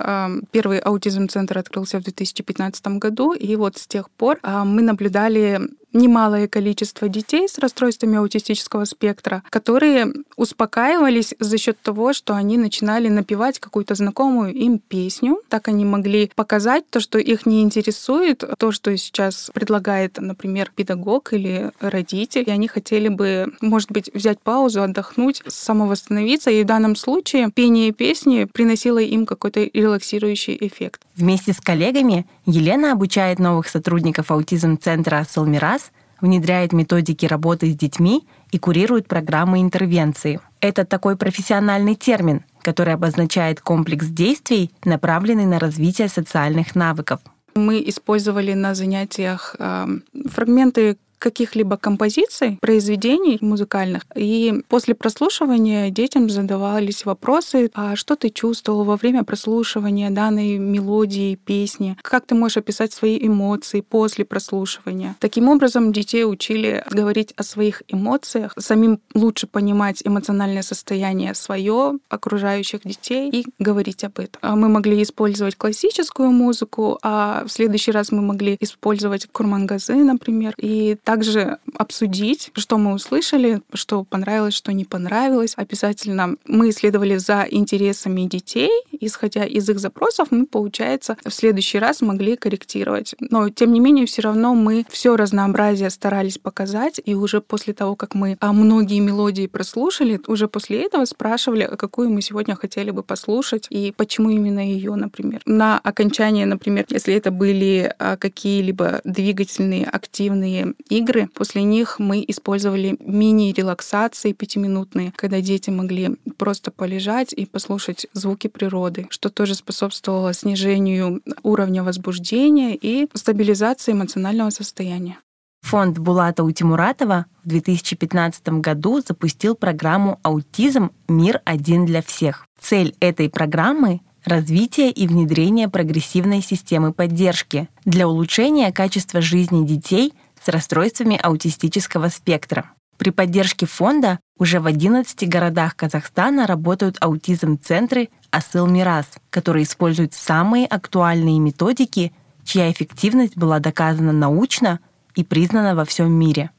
первый 0.51 0.79
аутизм-центр 0.79 1.59
открылся 1.59 1.99
в 1.99 2.05
2015 2.05 2.87
году, 2.99 3.35
и 3.35 3.55
вот 3.57 3.77
с 3.77 3.87
тех 3.87 4.11
пор 4.11 4.39
мы 4.43 4.81
наблюдали 4.81 5.61
немалое 5.93 6.49
количество 6.49 7.09
детей 7.09 7.49
с 7.49 7.59
расстройствами 7.59 8.19
аутистического 8.19 8.85
спектра, 8.85 9.43
которые 9.51 10.13
успокаивались 10.37 11.35
за 11.39 11.59
счет 11.59 11.79
того, 11.83 12.13
что 12.13 12.35
они 12.35 12.59
начинали 12.59 13.09
напевать 13.09 13.59
какую-то 13.59 13.95
знакомую 13.95 14.55
им 14.55 14.79
песню. 14.79 15.41
Так 15.49 15.69
они 15.69 15.85
могли 15.85 16.31
показать 16.35 16.89
то, 16.91 17.01
что 17.01 17.19
их 17.19 17.47
не 17.47 17.63
интересует, 17.63 18.45
то, 18.59 18.73
что 18.73 18.97
сейчас 18.97 19.51
предлагает, 19.53 20.19
например, 20.19 20.73
педагог 20.75 21.33
или 21.33 21.71
родитель. 21.81 22.45
И 22.47 22.51
они 22.51 22.69
хотели 22.69 23.09
бы, 23.09 23.53
может 23.61 23.91
быть, 23.91 24.11
взять 24.15 24.41
паузу, 24.41 24.83
отдохнуть, 24.83 25.43
самовосстановиться. 25.47 26.51
И 26.51 26.63
в 26.63 26.67
данном 26.67 26.97
случае 26.97 27.51
пение 27.51 27.93
песни 27.93 28.45
приносило 28.45 28.99
им 28.99 29.27
какой-то 29.27 29.69
релаксирующий 29.73 30.57
эффект. 30.61 31.03
Вместе 31.17 31.53
с 31.53 31.61
коллегами 31.61 32.27
Елена 32.51 32.93
обучает 32.93 33.39
новых 33.39 33.69
сотрудников 33.69 34.31
аутизм-центра 34.31 35.25
«Салмирас», 35.29 35.93
внедряет 36.21 36.73
методики 36.73 37.25
работы 37.25 37.71
с 37.71 37.77
детьми 37.77 38.27
и 38.51 38.59
курирует 38.59 39.07
программы 39.07 39.61
интервенции. 39.61 40.41
Это 40.61 40.85
такой 40.85 41.17
профессиональный 41.17 41.95
термин, 41.95 42.45
который 42.63 42.93
обозначает 42.93 43.61
комплекс 43.61 44.07
действий, 44.07 44.73
направленный 44.85 45.47
на 45.47 45.59
развитие 45.59 46.09
социальных 46.09 46.75
навыков. 46.75 47.21
Мы 47.55 47.83
использовали 47.87 48.53
на 48.53 48.75
занятиях 48.75 49.57
э, 49.59 49.87
фрагменты 50.29 50.99
каких-либо 51.21 51.77
композиций, 51.77 52.59
произведений 52.61 53.39
музыкальных. 53.41 54.07
И 54.17 54.63
после 54.69 54.95
прослушивания 54.95 55.91
детям 55.91 56.29
задавались 56.29 57.05
вопросы, 57.05 57.71
а 57.75 57.95
что 57.95 58.17
ты 58.17 58.31
чувствовал 58.31 58.85
во 58.85 58.97
время 58.97 59.23
прослушивания 59.23 60.11
данной 60.11 60.59
мелодии, 60.59 61.37
песни? 61.37 61.97
Как 62.03 62.27
ты 62.27 62.35
можешь 62.35 62.57
описать 62.57 62.93
свои 62.93 63.19
эмоции 63.25 63.83
после 63.83 64.25
прослушивания? 64.25 65.17
Таким 65.21 65.49
образом, 65.49 65.93
детей 65.93 66.25
учили 66.25 66.83
говорить 66.91 67.33
о 67.37 67.43
своих 67.43 67.83
эмоциях, 67.89 68.55
самим 68.59 69.01
лучше 69.15 69.47
понимать 69.47 70.03
эмоциональное 70.05 70.63
состояние 70.63 71.35
свое, 71.35 71.99
окружающих 72.09 72.81
детей 72.85 73.31
и 73.31 73.47
говорить 73.59 74.05
об 74.05 74.19
этом. 74.19 74.41
А 74.41 74.57
мы 74.57 74.69
могли 74.69 75.03
использовать 75.03 75.57
классическую 75.57 76.31
музыку, 76.31 76.99
а 77.03 77.45
в 77.47 77.53
следующий 77.53 77.93
раз 77.93 78.11
мы 78.11 78.23
могли 78.23 78.57
использовать 78.61 79.27
курмангазы, 79.27 79.97
например, 79.97 80.55
и 80.57 80.97
также 81.11 81.59
обсудить, 81.77 82.53
что 82.55 82.79
мы 82.79 82.95
услышали, 82.95 83.63
что 83.75 84.05
понравилось, 84.05 84.55
что 84.55 84.73
не 84.73 84.85
понравилось. 84.85 85.55
Обязательно 85.57 86.37
мы 86.47 86.71
исследовали 86.71 87.17
за 87.17 87.49
интересами 87.51 88.27
детей, 88.27 88.71
исходя 89.01 89.45
из 89.45 89.69
их 89.69 89.81
запросов, 89.81 90.29
мы, 90.31 90.47
получается, 90.47 91.17
в 91.25 91.33
следующий 91.33 91.81
раз 91.81 92.01
могли 92.01 92.37
корректировать. 92.37 93.17
Но, 93.19 93.49
тем 93.49 93.73
не 93.73 93.81
менее, 93.81 94.07
все 94.07 94.23
равно 94.23 94.55
мы 94.55 94.87
все 94.89 95.17
разнообразие 95.17 95.91
старались 95.91 96.39
показать, 96.39 97.01
и 97.05 97.15
уже 97.15 97.41
после 97.41 97.75
того, 97.75 97.97
как 97.97 98.15
мы 98.15 98.37
а, 98.39 98.53
многие 98.53 99.01
мелодии 99.01 99.49
прослушали, 99.49 100.21
уже 100.29 100.47
после 100.47 100.85
этого 100.85 101.07
спрашивали, 101.07 101.65
а 101.65 101.77
какую 101.77 102.11
мы 102.11 102.23
сегодня 102.23 102.55
хотели 102.55 102.93
бы 102.93 103.03
послушать 103.03 103.67
и 103.69 103.93
почему 103.97 104.31
именно 104.31 104.61
ее, 104.61 104.95
например. 104.95 105.41
На 105.45 105.81
окончание, 105.81 106.47
например, 106.47 106.87
если 106.89 107.15
это 107.15 107.33
были 107.33 107.93
а, 107.99 108.17
какие-либо 108.17 109.01
двигательные 109.03 109.87
активные 109.87 110.75
игры. 110.89 111.00
После 111.35 111.63
них 111.63 111.99
мы 111.99 112.25
использовали 112.27 112.97
мини-релаксации 113.01 114.33
пятиминутные, 114.33 115.13
когда 115.17 115.41
дети 115.41 115.71
могли 115.71 116.17
просто 116.37 116.71
полежать 116.71 117.33
и 117.33 117.47
послушать 117.47 118.07
звуки 118.13 118.47
природы, 118.47 119.07
что 119.11 119.31
тоже 119.31 119.55
способствовало 119.55 120.33
снижению 120.33 121.23
уровня 121.43 121.83
возбуждения 121.83 122.75
и 122.75 123.09
стабилизации 123.15 123.93
эмоционального 123.93 124.51
состояния. 124.51 125.19
Фонд 125.63 125.99
Булата 125.99 126.43
Утимуратова 126.43 127.27
в 127.45 127.49
2015 127.49 128.49
году 128.61 129.01
запустил 129.07 129.55
программу 129.55 130.19
«Аутизм. 130.23 130.91
Мир 131.09 131.43
один 131.45 131.87
для 131.87 132.03
всех». 132.03 132.47
Цель 132.61 132.95
этой 133.01 133.29
программы 133.29 134.01
развитие 134.25 134.91
и 134.91 135.07
внедрение 135.07 135.69
прогрессивной 135.69 136.43
системы 136.43 136.93
поддержки 136.93 137.69
для 137.85 138.09
улучшения 138.09 138.73
качества 138.73 139.21
жизни 139.21 139.67
детей 139.67 140.13
с 140.45 140.49
расстройствами 140.49 141.19
аутистического 141.21 142.09
спектра. 142.09 142.71
При 142.97 143.11
поддержке 143.11 143.67
фонда 143.67 144.19
уже 144.39 144.61
в 144.61 144.67
11 144.67 145.27
городах 145.29 145.75
Казахстана 145.75 146.47
работают 146.47 146.99
аутизм-центры 147.01 148.11
Асыл 148.31 148.67
Мирас, 148.67 149.07
которые 149.31 149.65
используют 149.65 150.13
самые 150.13 150.67
актуальные 150.67 151.39
методики, 151.39 152.13
чья 152.45 152.71
эффективность 152.71 153.37
была 153.37 153.59
доказана 153.59 154.13
научно 154.13 154.81
и 155.15 155.25
признана 155.25 155.75
во 155.75 155.85
всем 155.85 156.13
мире. 156.13 156.51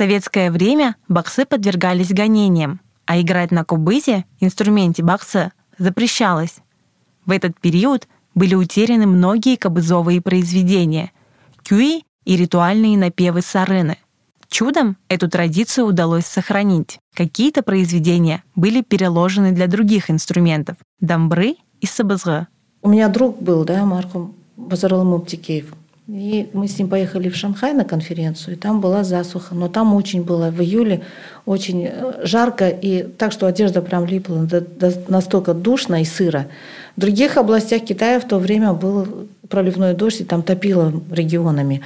Советское 0.00 0.50
время 0.50 0.96
боксы 1.08 1.44
подвергались 1.44 2.08
гонениям, 2.08 2.80
а 3.04 3.20
играть 3.20 3.50
на 3.50 3.66
кубызе, 3.66 4.24
инструменте 4.40 5.02
бокса, 5.02 5.52
запрещалось. 5.76 6.56
В 7.26 7.30
этот 7.32 7.60
период 7.60 8.08
были 8.34 8.54
утеряны 8.54 9.04
многие 9.06 9.56
кобызовые 9.56 10.22
произведения, 10.22 11.12
кюи 11.68 12.04
и 12.24 12.34
ритуальные 12.34 12.96
напевы 12.96 13.42
сарены. 13.42 13.98
Чудом 14.48 14.96
эту 15.08 15.28
традицию 15.28 15.84
удалось 15.84 16.24
сохранить. 16.24 16.98
Какие-то 17.14 17.62
произведения 17.62 18.42
были 18.54 18.80
переложены 18.80 19.52
для 19.52 19.66
других 19.66 20.10
инструментов– 20.10 20.76
дамбры 21.00 21.56
и 21.82 21.86
сабызгы. 21.86 22.46
У 22.80 22.88
меня 22.88 23.08
друг 23.08 23.42
был, 23.42 23.66
да, 23.66 23.84
Марком 23.84 24.34
Базарал 24.56 25.04
Муптикеев. 25.04 25.74
И 26.12 26.50
мы 26.52 26.66
с 26.66 26.76
ним 26.76 26.88
поехали 26.88 27.28
в 27.28 27.36
Шанхай 27.36 27.72
на 27.72 27.84
конференцию, 27.84 28.54
и 28.54 28.58
там 28.58 28.80
была 28.80 29.04
засуха. 29.04 29.54
Но 29.54 29.68
там 29.68 29.94
очень 29.94 30.24
было 30.24 30.50
в 30.50 30.60
июле 30.60 31.02
очень 31.46 31.86
э, 31.86 32.26
жарко, 32.26 32.68
и 32.68 33.04
так 33.04 33.30
что 33.30 33.46
одежда 33.46 33.80
прям 33.80 34.06
липла, 34.06 34.48
настолько 35.06 35.54
душно 35.54 36.02
и 36.02 36.04
сыро. 36.04 36.48
В 36.96 37.00
других 37.00 37.36
областях 37.36 37.82
Китая 37.82 38.18
в 38.18 38.26
то 38.26 38.38
время 38.38 38.72
был 38.72 39.28
проливной 39.48 39.94
дождь, 39.94 40.22
и 40.22 40.24
там 40.24 40.42
топило 40.42 40.92
регионами. 41.12 41.80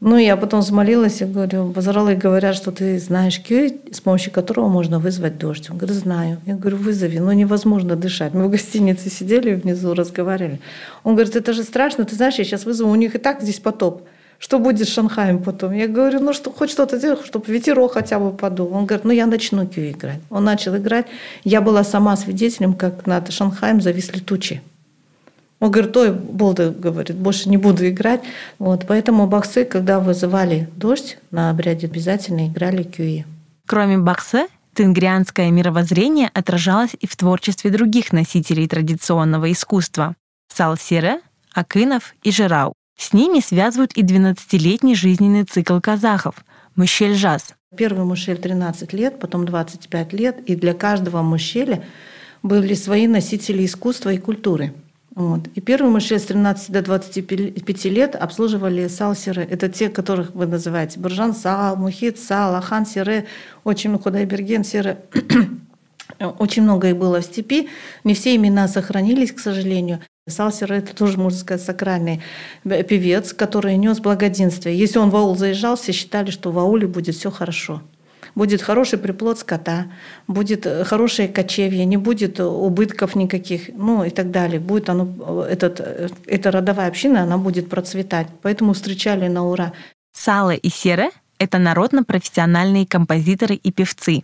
Ну, 0.00 0.18
я 0.18 0.36
потом 0.36 0.60
взмолилась 0.60 1.22
и 1.22 1.24
говорю, 1.24 1.68
базаралы 1.68 2.16
говорят, 2.16 2.54
что 2.54 2.70
ты 2.70 2.98
знаешь 2.98 3.40
кюй, 3.40 3.80
с 3.90 4.00
помощью 4.02 4.30
которого 4.30 4.68
можно 4.68 4.98
вызвать 4.98 5.38
дождь. 5.38 5.70
Он 5.70 5.78
говорит, 5.78 5.96
знаю. 5.96 6.38
Я 6.44 6.54
говорю, 6.54 6.76
вызови, 6.76 7.18
но 7.18 7.32
невозможно 7.32 7.96
дышать. 7.96 8.34
Мы 8.34 8.44
в 8.46 8.50
гостинице 8.50 9.08
сидели 9.08 9.54
внизу, 9.54 9.94
разговаривали. 9.94 10.60
Он 11.02 11.14
говорит, 11.14 11.34
это 11.34 11.54
же 11.54 11.62
страшно, 11.62 12.04
ты 12.04 12.14
знаешь, 12.14 12.34
я 12.34 12.44
сейчас 12.44 12.66
вызову, 12.66 12.90
у 12.90 12.94
них 12.94 13.14
и 13.14 13.18
так 13.18 13.40
здесь 13.40 13.58
потоп. 13.58 14.02
Что 14.38 14.58
будет 14.58 14.86
с 14.86 14.92
Шанхаем 14.92 15.42
потом? 15.42 15.72
Я 15.72 15.88
говорю, 15.88 16.20
ну 16.20 16.34
что, 16.34 16.50
хоть 16.50 16.70
что-то 16.70 16.98
делать, 16.98 17.24
чтобы 17.24 17.50
ветерок 17.50 17.94
хотя 17.94 18.18
бы 18.18 18.32
подул. 18.36 18.74
Он 18.74 18.84
говорит, 18.84 19.06
ну 19.06 19.12
я 19.12 19.24
начну 19.24 19.66
кью 19.66 19.90
играть. 19.90 20.20
Он 20.28 20.44
начал 20.44 20.76
играть. 20.76 21.06
Я 21.42 21.62
была 21.62 21.84
сама 21.84 22.16
свидетелем, 22.16 22.74
как 22.74 23.06
над 23.06 23.32
Шанхаем 23.32 23.80
зависли 23.80 24.20
тучи. 24.20 24.60
Он 25.58 25.70
говорит, 25.70 25.96
ой, 25.96 26.12
Болда 26.12 26.70
говорит, 26.70 27.16
больше 27.16 27.48
не 27.48 27.56
буду 27.56 27.88
играть. 27.88 28.22
Вот, 28.58 28.84
поэтому 28.86 29.26
боксы, 29.26 29.64
когда 29.64 30.00
вызывали 30.00 30.68
дождь, 30.76 31.18
на 31.30 31.50
обряде 31.50 31.86
обязательно 31.86 32.48
играли 32.48 32.82
кюи. 32.82 33.24
Кроме 33.66 33.96
бокса, 33.96 34.48
тенгрианское 34.74 35.50
мировоззрение 35.50 36.30
отражалось 36.34 36.94
и 37.00 37.06
в 37.06 37.16
творчестве 37.16 37.70
других 37.70 38.12
носителей 38.12 38.68
традиционного 38.68 39.50
искусства– 39.50 40.14
Салсире, 40.54 41.20
Акынов 41.54 42.14
и 42.22 42.30
Жирау. 42.30 42.74
С 42.98 43.12
ними 43.12 43.40
связывают 43.40 43.92
и 43.92 44.02
12-летний 44.02 44.94
жизненный 44.94 45.44
цикл 45.44 45.80
казахов, 45.80 46.34
мушель-жаз. 46.76 47.54
Первый 47.76 48.04
мушель 48.04 48.38
13 48.38 48.92
лет, 48.92 49.18
потом 49.18 49.44
25 49.44 50.12
лет, 50.12 50.38
и 50.46 50.54
для 50.54 50.74
каждого 50.74 51.22
мушеля 51.22 51.84
были 52.42 52.74
свои 52.74 53.06
носители 53.06 53.64
искусства 53.64 54.10
и 54.12 54.18
культуры. 54.18 54.72
Вот. 55.16 55.48
И 55.54 55.62
первый 55.62 55.90
мушель 55.90 56.20
с 56.20 56.24
13 56.24 56.70
до 56.70 56.82
25 56.82 57.84
лет 57.86 58.14
обслуживали 58.14 58.86
салсеры. 58.86 59.48
Это 59.50 59.70
те, 59.70 59.88
которых 59.88 60.34
вы 60.34 60.44
называете 60.44 61.00
Буржан 61.00 61.34
Сал, 61.34 61.76
Мухит 61.76 62.18
Сал, 62.18 62.54
Ахан 62.54 62.84
Сире, 62.84 63.26
очень 63.64 63.98
Худайберген 63.98 64.62
Сире. 64.62 64.98
Очень 66.38 66.62
много 66.62 66.88
их 66.88 66.96
было 66.96 67.20
в 67.20 67.24
степи. 67.24 67.68
Не 68.04 68.14
все 68.14 68.36
имена 68.36 68.68
сохранились, 68.68 69.32
к 69.32 69.38
сожалению. 69.38 70.00
Салсер– 70.28 70.72
это 70.74 70.94
тоже, 70.94 71.18
можно 71.18 71.38
сказать, 71.38 71.62
сакральный 71.62 72.22
певец, 72.64 73.34
который 73.34 73.76
нес 73.76 74.00
благоденствие. 74.00 74.78
Если 74.78 74.98
он 74.98 75.10
в 75.10 75.16
аул 75.16 75.36
заезжал, 75.36 75.76
все 75.76 75.92
считали, 75.92 76.30
что 76.30 76.52
в 76.52 76.58
ауле 76.58 76.86
будет 76.86 77.16
все 77.16 77.30
хорошо. 77.30 77.82
Будет 78.36 78.60
хороший 78.60 78.98
приплод 78.98 79.38
скота, 79.38 79.86
будет 80.28 80.66
э, 80.66 80.84
хорошее 80.84 81.26
кочевье, 81.26 81.86
не 81.86 81.96
будет 81.96 82.38
убытков 82.38 83.16
никаких, 83.16 83.70
ну 83.74 84.04
и 84.04 84.10
так 84.10 84.30
далее. 84.30 84.60
Будет 84.60 84.90
оно, 84.90 85.08
э, 85.46 85.52
этот, 85.52 85.80
э, 85.80 86.08
эта 86.26 86.50
родовая 86.50 86.88
община, 86.88 87.22
она 87.22 87.38
будет 87.38 87.70
процветать. 87.70 88.26
Поэтому 88.42 88.74
встречали 88.74 89.26
на 89.28 89.46
ура. 89.46 89.72
Сала 90.12 90.54
и 90.54 90.68
Сере— 90.68 91.10
это 91.38 91.56
народно-профессиональные 91.56 92.86
композиторы 92.86 93.54
и 93.54 93.72
певцы. 93.72 94.22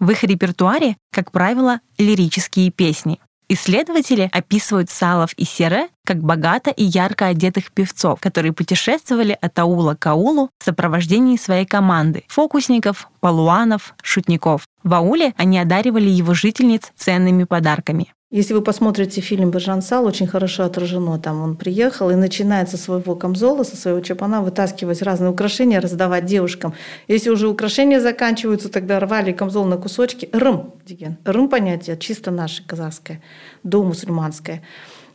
В 0.00 0.10
их 0.10 0.24
репертуаре, 0.24 0.96
как 1.12 1.30
правило, 1.30 1.78
лирические 1.98 2.72
песни. 2.72 3.20
Исследователи 3.48 4.28
описывают 4.32 4.90
Салов 4.90 5.34
и 5.34 5.44
Сере 5.44 5.88
как 6.04 6.22
богато 6.22 6.70
и 6.70 6.84
ярко 6.84 7.26
одетых 7.26 7.72
певцов, 7.72 8.20
которые 8.20 8.52
путешествовали 8.52 9.36
от 9.40 9.58
аула 9.58 9.94
к 9.94 10.06
аулу 10.06 10.50
в 10.58 10.64
сопровождении 10.64 11.36
своей 11.36 11.66
команды– 11.66 12.24
фокусников, 12.28 13.08
полуанов, 13.20 13.94
шутников. 14.02 14.66
В 14.82 14.94
ауле 14.94 15.34
они 15.36 15.58
одаривали 15.58 16.08
его 16.08 16.34
жительниц 16.34 16.92
ценными 16.96 17.44
подарками. 17.44 18.12
Если 18.32 18.54
вы 18.54 18.62
посмотрите 18.62 19.20
фильм 19.20 19.50
«Бержан 19.50 19.82
Сал», 19.82 20.06
очень 20.06 20.26
хорошо 20.26 20.64
отражено. 20.64 21.18
Там 21.18 21.42
он 21.42 21.54
приехал 21.54 22.08
и 22.08 22.14
начинает 22.14 22.70
со 22.70 22.78
своего 22.78 23.14
камзола, 23.14 23.62
со 23.62 23.76
своего 23.76 24.00
чапана 24.00 24.40
вытаскивать 24.40 25.02
разные 25.02 25.30
украшения, 25.30 25.82
раздавать 25.82 26.24
девушкам. 26.24 26.72
Если 27.08 27.28
уже 27.28 27.46
украшения 27.46 28.00
заканчиваются, 28.00 28.70
тогда 28.70 28.98
рвали 29.00 29.32
камзол 29.32 29.66
на 29.66 29.76
кусочки. 29.76 30.30
Рым, 30.32 30.72
деген. 30.86 31.18
Рым 31.26 31.50
понятие 31.50 31.98
чисто 31.98 32.30
наше 32.30 32.64
казахское, 32.64 33.20
до 33.64 33.82
мусульманское. 33.82 34.62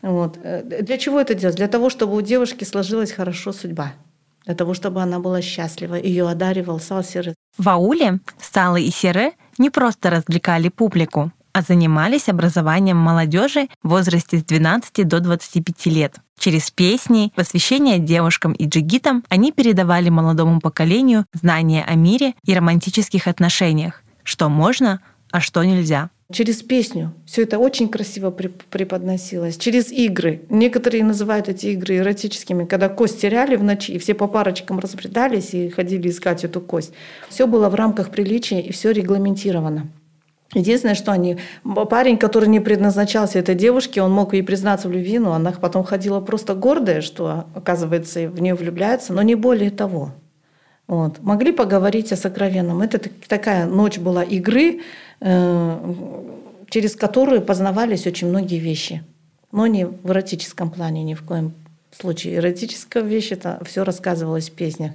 Вот. 0.01 0.39
Э, 0.43 0.63
для 0.63 0.97
чего 0.97 1.19
это 1.19 1.33
делать? 1.33 1.57
Для 1.57 1.67
того, 1.67 1.89
чтобы 1.89 2.15
у 2.15 2.21
девушки 2.21 2.63
сложилась 2.63 3.11
хорошо 3.11 3.51
судьба. 3.53 3.93
Для 4.45 4.55
того, 4.55 4.73
чтобы 4.73 5.01
она 5.01 5.19
была 5.19 5.41
счастлива. 5.41 5.95
Ее 5.95 6.29
одаривал 6.29 6.79
Сал 6.79 7.03
Серы. 7.03 7.33
В 7.57 7.67
ауле 7.67 8.19
Салы 8.39 8.83
и 8.83 8.91
Серы 8.91 9.33
не 9.57 9.69
просто 9.69 10.09
развлекали 10.09 10.69
публику 10.69 11.31
а 11.57 11.63
занимались 11.63 12.29
образованием 12.29 12.97
молодежи 12.97 13.67
в 13.81 13.89
возрасте 13.89 14.37
с 14.37 14.43
12 14.43 15.07
до 15.07 15.19
25 15.19 15.87
лет. 15.87 16.17
Через 16.37 16.69
песни, 16.69 17.33
посвящение 17.35 17.97
девушкам 17.97 18.53
и 18.53 18.67
джигитам 18.67 19.23
они 19.27 19.51
передавали 19.51 20.09
молодому 20.09 20.61
поколению 20.61 21.25
знания 21.33 21.83
о 21.83 21.95
мире 21.95 22.35
и 22.45 22.53
романтических 22.53 23.25
отношениях, 23.25 24.03
что 24.21 24.49
можно, 24.49 24.99
а 25.31 25.41
что 25.41 25.63
нельзя. 25.63 26.11
Через 26.29 26.61
песню. 26.61 27.13
Все 27.25 27.43
это 27.43 27.57
очень 27.57 27.87
красиво 27.87 28.31
преподносилось. 28.31 29.55
Через 29.55 29.93
игры. 29.93 30.41
Некоторые 30.49 31.05
называют 31.05 31.47
эти 31.47 31.67
игры 31.67 31.97
эротическими, 31.97 32.65
когда 32.65 32.89
кость 32.89 33.21
теряли 33.21 33.55
в 33.55 33.63
ночи, 33.63 33.91
и 33.91 33.97
все 33.97 34.13
по 34.13 34.27
парочкам 34.27 34.79
разбредались 34.79 35.53
и 35.53 35.69
ходили 35.69 36.09
искать 36.09 36.43
эту 36.43 36.59
кость. 36.59 36.91
Все 37.29 37.47
было 37.47 37.69
в 37.69 37.75
рамках 37.75 38.09
приличия 38.09 38.59
и 38.59 38.73
все 38.73 38.91
регламентировано. 38.91 39.87
Единственное, 40.53 40.95
что 40.95 41.13
они... 41.13 41.37
Парень, 41.89 42.17
который 42.17 42.49
не 42.49 42.59
предназначался 42.59 43.39
этой 43.39 43.55
девушке, 43.55 44.01
он 44.01 44.11
мог 44.11 44.33
ей 44.33 44.43
признаться 44.43 44.89
в 44.89 44.91
любви, 44.91 45.19
но 45.19 45.31
она 45.31 45.53
потом 45.53 45.85
ходила 45.85 46.19
просто 46.19 46.55
гордая, 46.55 46.99
что, 46.99 47.45
оказывается, 47.55 48.29
в 48.29 48.41
нее 48.41 48.55
влюбляется, 48.55 49.13
но 49.13 49.21
не 49.21 49.35
более 49.35 49.71
того. 49.71 50.13
Вот. 50.87 51.21
Могли 51.21 51.51
поговорить 51.51 52.11
о 52.11 52.15
сокровенном. 52.15 52.81
Это 52.81 52.99
такая 53.27 53.65
ночь 53.65 53.97
была 53.97 54.23
игры, 54.23 54.81
э, 55.19 55.93
через 56.69 56.95
которую 56.95 57.41
познавались 57.41 58.07
очень 58.07 58.29
многие 58.29 58.59
вещи. 58.59 59.03
Но 59.51 59.67
не 59.67 59.85
в 59.85 60.11
эротическом 60.11 60.71
плане 60.71 61.03
ни 61.03 61.13
в 61.13 61.23
коем 61.23 61.53
случае. 61.91 62.35
Эротическая 62.35 63.03
вещь, 63.03 63.31
это 63.31 63.59
все 63.65 63.83
рассказывалось 63.83 64.49
в 64.49 64.53
песнях. 64.53 64.91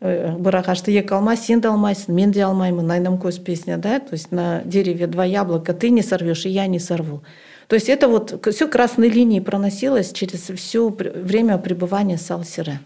Э, 0.00 0.34
барахашты 0.38 0.92
сен 0.92 1.60
де 1.60 1.68
алмайсың 1.68 2.14
мен 2.14 2.30
де 2.32 2.40
алмаймын 2.40 2.86
найнам 2.86 3.18
көз 3.20 3.38
песня 3.38 3.76
да 3.76 4.00
то 4.00 4.14
есть 4.14 4.32
на 4.32 4.62
дереве 4.64 5.06
два 5.06 5.26
яблока 5.26 5.74
ты 5.74 5.90
не 5.90 6.00
сорвешь 6.00 6.46
и 6.46 6.48
я 6.48 6.66
не 6.66 6.78
сорву 6.78 7.22
то 7.68 7.74
есть 7.74 7.90
это 7.90 8.08
вот 8.08 8.46
все 8.50 8.66
красной 8.66 9.10
линией 9.10 9.42
проносилось 9.42 10.12
через 10.12 10.50
все 10.56 10.88
время 10.88 11.58
пребывания 11.58 12.16
Салсера. 12.16 12.80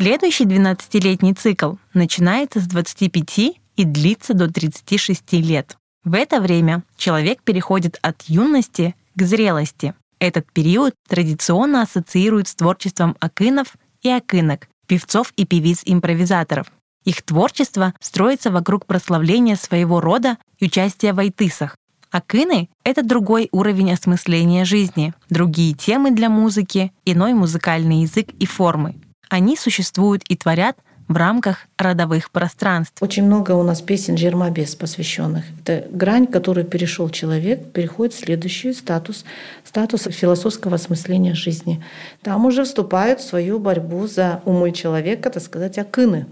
Следующий 0.00 0.46
12-летний 0.46 1.34
цикл 1.34 1.74
начинается 1.92 2.58
с 2.58 2.66
25 2.66 3.38
и 3.76 3.84
длится 3.84 4.32
до 4.32 4.50
36 4.50 5.34
лет. 5.34 5.76
В 6.04 6.14
это 6.14 6.40
время 6.40 6.84
человек 6.96 7.42
переходит 7.42 7.98
от 8.00 8.22
юности 8.22 8.94
к 9.14 9.22
зрелости. 9.22 9.92
Этот 10.18 10.50
период 10.50 10.94
традиционно 11.06 11.82
ассоциируют 11.82 12.48
с 12.48 12.54
творчеством 12.54 13.14
акынов 13.20 13.74
и 14.00 14.08
акынок, 14.08 14.68
певцов 14.86 15.34
и 15.36 15.44
певиц-импровизаторов. 15.44 16.72
Их 17.04 17.20
творчество 17.20 17.92
строится 18.00 18.50
вокруг 18.50 18.86
прославления 18.86 19.56
своего 19.56 20.00
рода 20.00 20.38
и 20.58 20.64
участия 20.64 21.12
в 21.12 21.18
айтысах. 21.18 21.76
Акыны— 22.10 22.70
это 22.84 23.02
другой 23.02 23.50
уровень 23.52 23.92
осмысления 23.92 24.64
жизни, 24.64 25.12
другие 25.28 25.74
темы 25.74 26.10
для 26.10 26.30
музыки, 26.30 26.90
иной 27.04 27.34
музыкальный 27.34 28.00
язык 28.00 28.30
и 28.38 28.46
формы. 28.46 28.94
Они 29.30 29.56
существуют 29.56 30.22
и 30.28 30.36
творят— 30.36 30.76
в 31.10 31.16
рамках 31.16 31.66
родовых 31.76 32.30
пространств. 32.30 33.02
Очень 33.02 33.24
много 33.24 33.50
у 33.50 33.64
нас 33.64 33.82
песен 33.82 34.16
Жермобес 34.16 34.76
посвященных. 34.76 35.44
Это 35.60 35.84
грань, 35.90 36.28
которую 36.28 36.64
перешел 36.64 37.10
человек, 37.10 37.72
переходит 37.72 38.14
в 38.14 38.20
следующий 38.20 38.72
статус, 38.72 39.24
статус 39.64 40.02
философского 40.02 40.76
осмысления 40.76 41.34
жизни. 41.34 41.82
Там 42.22 42.46
уже 42.46 42.62
вступают 42.62 43.18
в 43.18 43.24
свою 43.24 43.58
борьбу 43.58 44.06
за 44.06 44.40
умы 44.44 44.70
человека, 44.70 45.30
так 45.30 45.42
сказать, 45.42 45.78
акыны. 45.78 46.26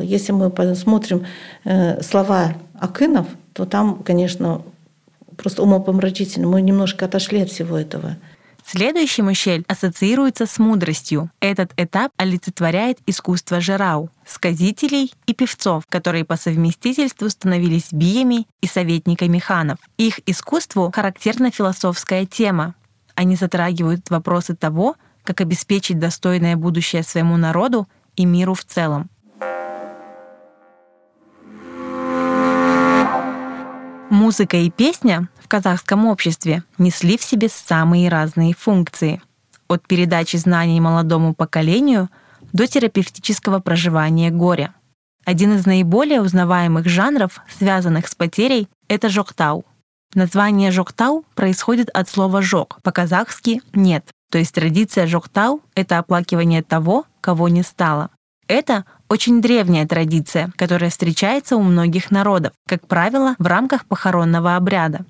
Если 0.00 0.32
мы 0.32 0.50
посмотрим 0.50 1.24
э, 1.62 2.02
слова 2.02 2.54
акынов, 2.80 3.28
то 3.52 3.66
там, 3.66 4.02
конечно, 4.02 4.62
просто 5.36 5.62
умопомрачительно. 5.62 6.48
Мы 6.48 6.60
немножко 6.60 7.04
отошли 7.04 7.42
от 7.42 7.50
всего 7.50 7.78
этого. 7.78 8.16
Следующий 8.74 9.20
мущель 9.20 9.66
ассоциируется 9.68 10.46
с 10.46 10.58
мудростью. 10.58 11.30
Этот 11.40 11.74
этап 11.76 12.10
олицетворяет 12.16 13.00
искусство 13.04 13.60
жирау, 13.60 14.08
сказителей 14.26 15.12
и 15.26 15.34
певцов, 15.34 15.84
которые 15.90 16.24
по 16.24 16.38
совместительству 16.38 17.28
становились 17.28 17.92
биями 17.92 18.46
и 18.62 18.66
советниками 18.66 19.38
ханов. 19.38 19.76
Их 19.98 20.20
искусству 20.24 20.90
характерна 20.90 21.50
философская 21.50 22.24
тема. 22.24 22.74
Они 23.14 23.36
затрагивают 23.36 24.08
вопросы 24.08 24.56
того, 24.56 24.96
как 25.22 25.42
обеспечить 25.42 25.98
достойное 25.98 26.56
будущее 26.56 27.02
своему 27.02 27.36
народу 27.36 27.86
и 28.16 28.24
миру 28.24 28.54
в 28.54 28.64
целом. 28.64 29.10
Музыка 34.08 34.56
и 34.56 34.70
песня 34.70 35.28
казахском 35.52 36.06
обществе 36.06 36.62
несли 36.78 37.18
в 37.18 37.22
себе 37.22 37.50
самые 37.50 38.08
разные 38.08 38.54
функции. 38.54 39.20
От 39.68 39.86
передачи 39.86 40.38
знаний 40.38 40.80
молодому 40.80 41.34
поколению 41.34 42.08
до 42.54 42.66
терапевтического 42.66 43.60
проживания 43.60 44.30
горя. 44.30 44.74
Один 45.26 45.54
из 45.54 45.66
наиболее 45.66 46.22
узнаваемых 46.22 46.88
жанров, 46.88 47.42
связанных 47.58 48.08
с 48.08 48.14
потерей, 48.14 48.66
это 48.88 49.10
жоктау. 49.10 49.66
Название 50.14 50.70
жоктау 50.70 51.26
происходит 51.34 51.90
от 51.90 52.08
слова 52.08 52.40
жок, 52.40 52.78
по-казахски 52.82 53.60
«нет». 53.74 54.06
То 54.30 54.38
есть 54.38 54.54
традиция 54.54 55.06
жоктау— 55.06 55.60
это 55.74 55.98
оплакивание 55.98 56.62
того, 56.62 57.04
кого 57.20 57.50
не 57.50 57.62
стало. 57.62 58.08
Это 58.48 58.86
очень 59.10 59.42
древняя 59.42 59.86
традиция, 59.86 60.50
которая 60.56 60.88
встречается 60.88 61.56
у 61.56 61.62
многих 61.62 62.10
народов, 62.10 62.52
как 62.66 62.86
правило, 62.86 63.34
в 63.38 63.46
рамках 63.46 63.84
похоронного 63.84 64.56
обряда. 64.56 65.04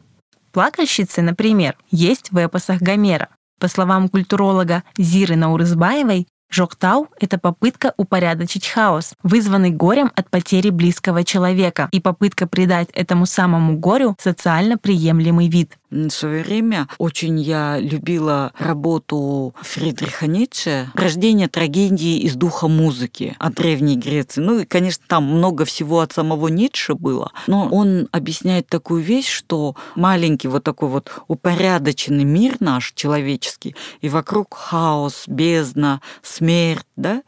Плакальщицы, 0.53 1.23
например, 1.23 1.77
есть 1.91 2.31
в 2.31 2.37
эпосах 2.37 2.81
Гомера. 2.81 3.29
По 3.59 3.69
словам 3.69 4.09
культуролога 4.09 4.83
Зиры 4.99 5.37
Наурызбаевой, 5.37 6.27
Жоктау— 6.51 7.09
это 7.21 7.39
попытка 7.39 7.95
упорядочить 7.97 8.67
хаос, 8.67 9.15
вызванный 9.23 9.71
горем 9.71 10.13
от 10.15 10.29
потери 10.29 10.69
близкого 10.69 11.25
человека, 11.25 11.89
и 11.93 12.01
попытка 12.01 12.47
придать 12.47 12.91
этому 12.93 13.25
самому 13.25 13.79
горю 13.79 14.15
социально 14.21 14.77
приемлемый 14.77 15.49
вид. 15.49 15.79
В 15.93 16.09
свое 16.09 16.43
время 16.43 16.89
очень 16.97 17.39
я 17.39 17.79
любила 17.79 18.55
работу 18.59 19.55
Фридриха 19.61 20.27
Ницше 20.27 20.91
«Рождение 20.95 21.49
трагедии 21.49 22.17
из 22.21 22.35
духа 22.35 22.67
музыки» 22.67 23.37
от 23.39 23.57
Древней 23.57 23.97
Греции. 23.97 24.41
Ну 24.41 24.61
и, 24.61 24.65
конечно, 24.65 25.05
там 25.07 25.25
много 25.25 25.67
всего 25.67 26.01
от 26.01 26.15
самого 26.15 26.49
Ницше 26.49 26.95
было, 26.95 27.31
но 27.47 27.69
он 27.69 28.09
объясняет 28.11 28.69
такую 28.69 29.03
вещь, 29.03 29.29
что 29.29 29.77
маленький 29.95 30.49
вот 30.49 30.65
такой 30.65 30.89
вот 30.89 31.13
упорядоченный 31.29 32.25
мир 32.25 32.57
наш 32.61 32.93
человеческий, 32.95 33.77
и 34.01 34.09
вокруг 34.09 34.55
хаос, 34.55 35.25
бездна, 35.27 36.01
смерть, 36.23 36.87
да, 36.97 37.23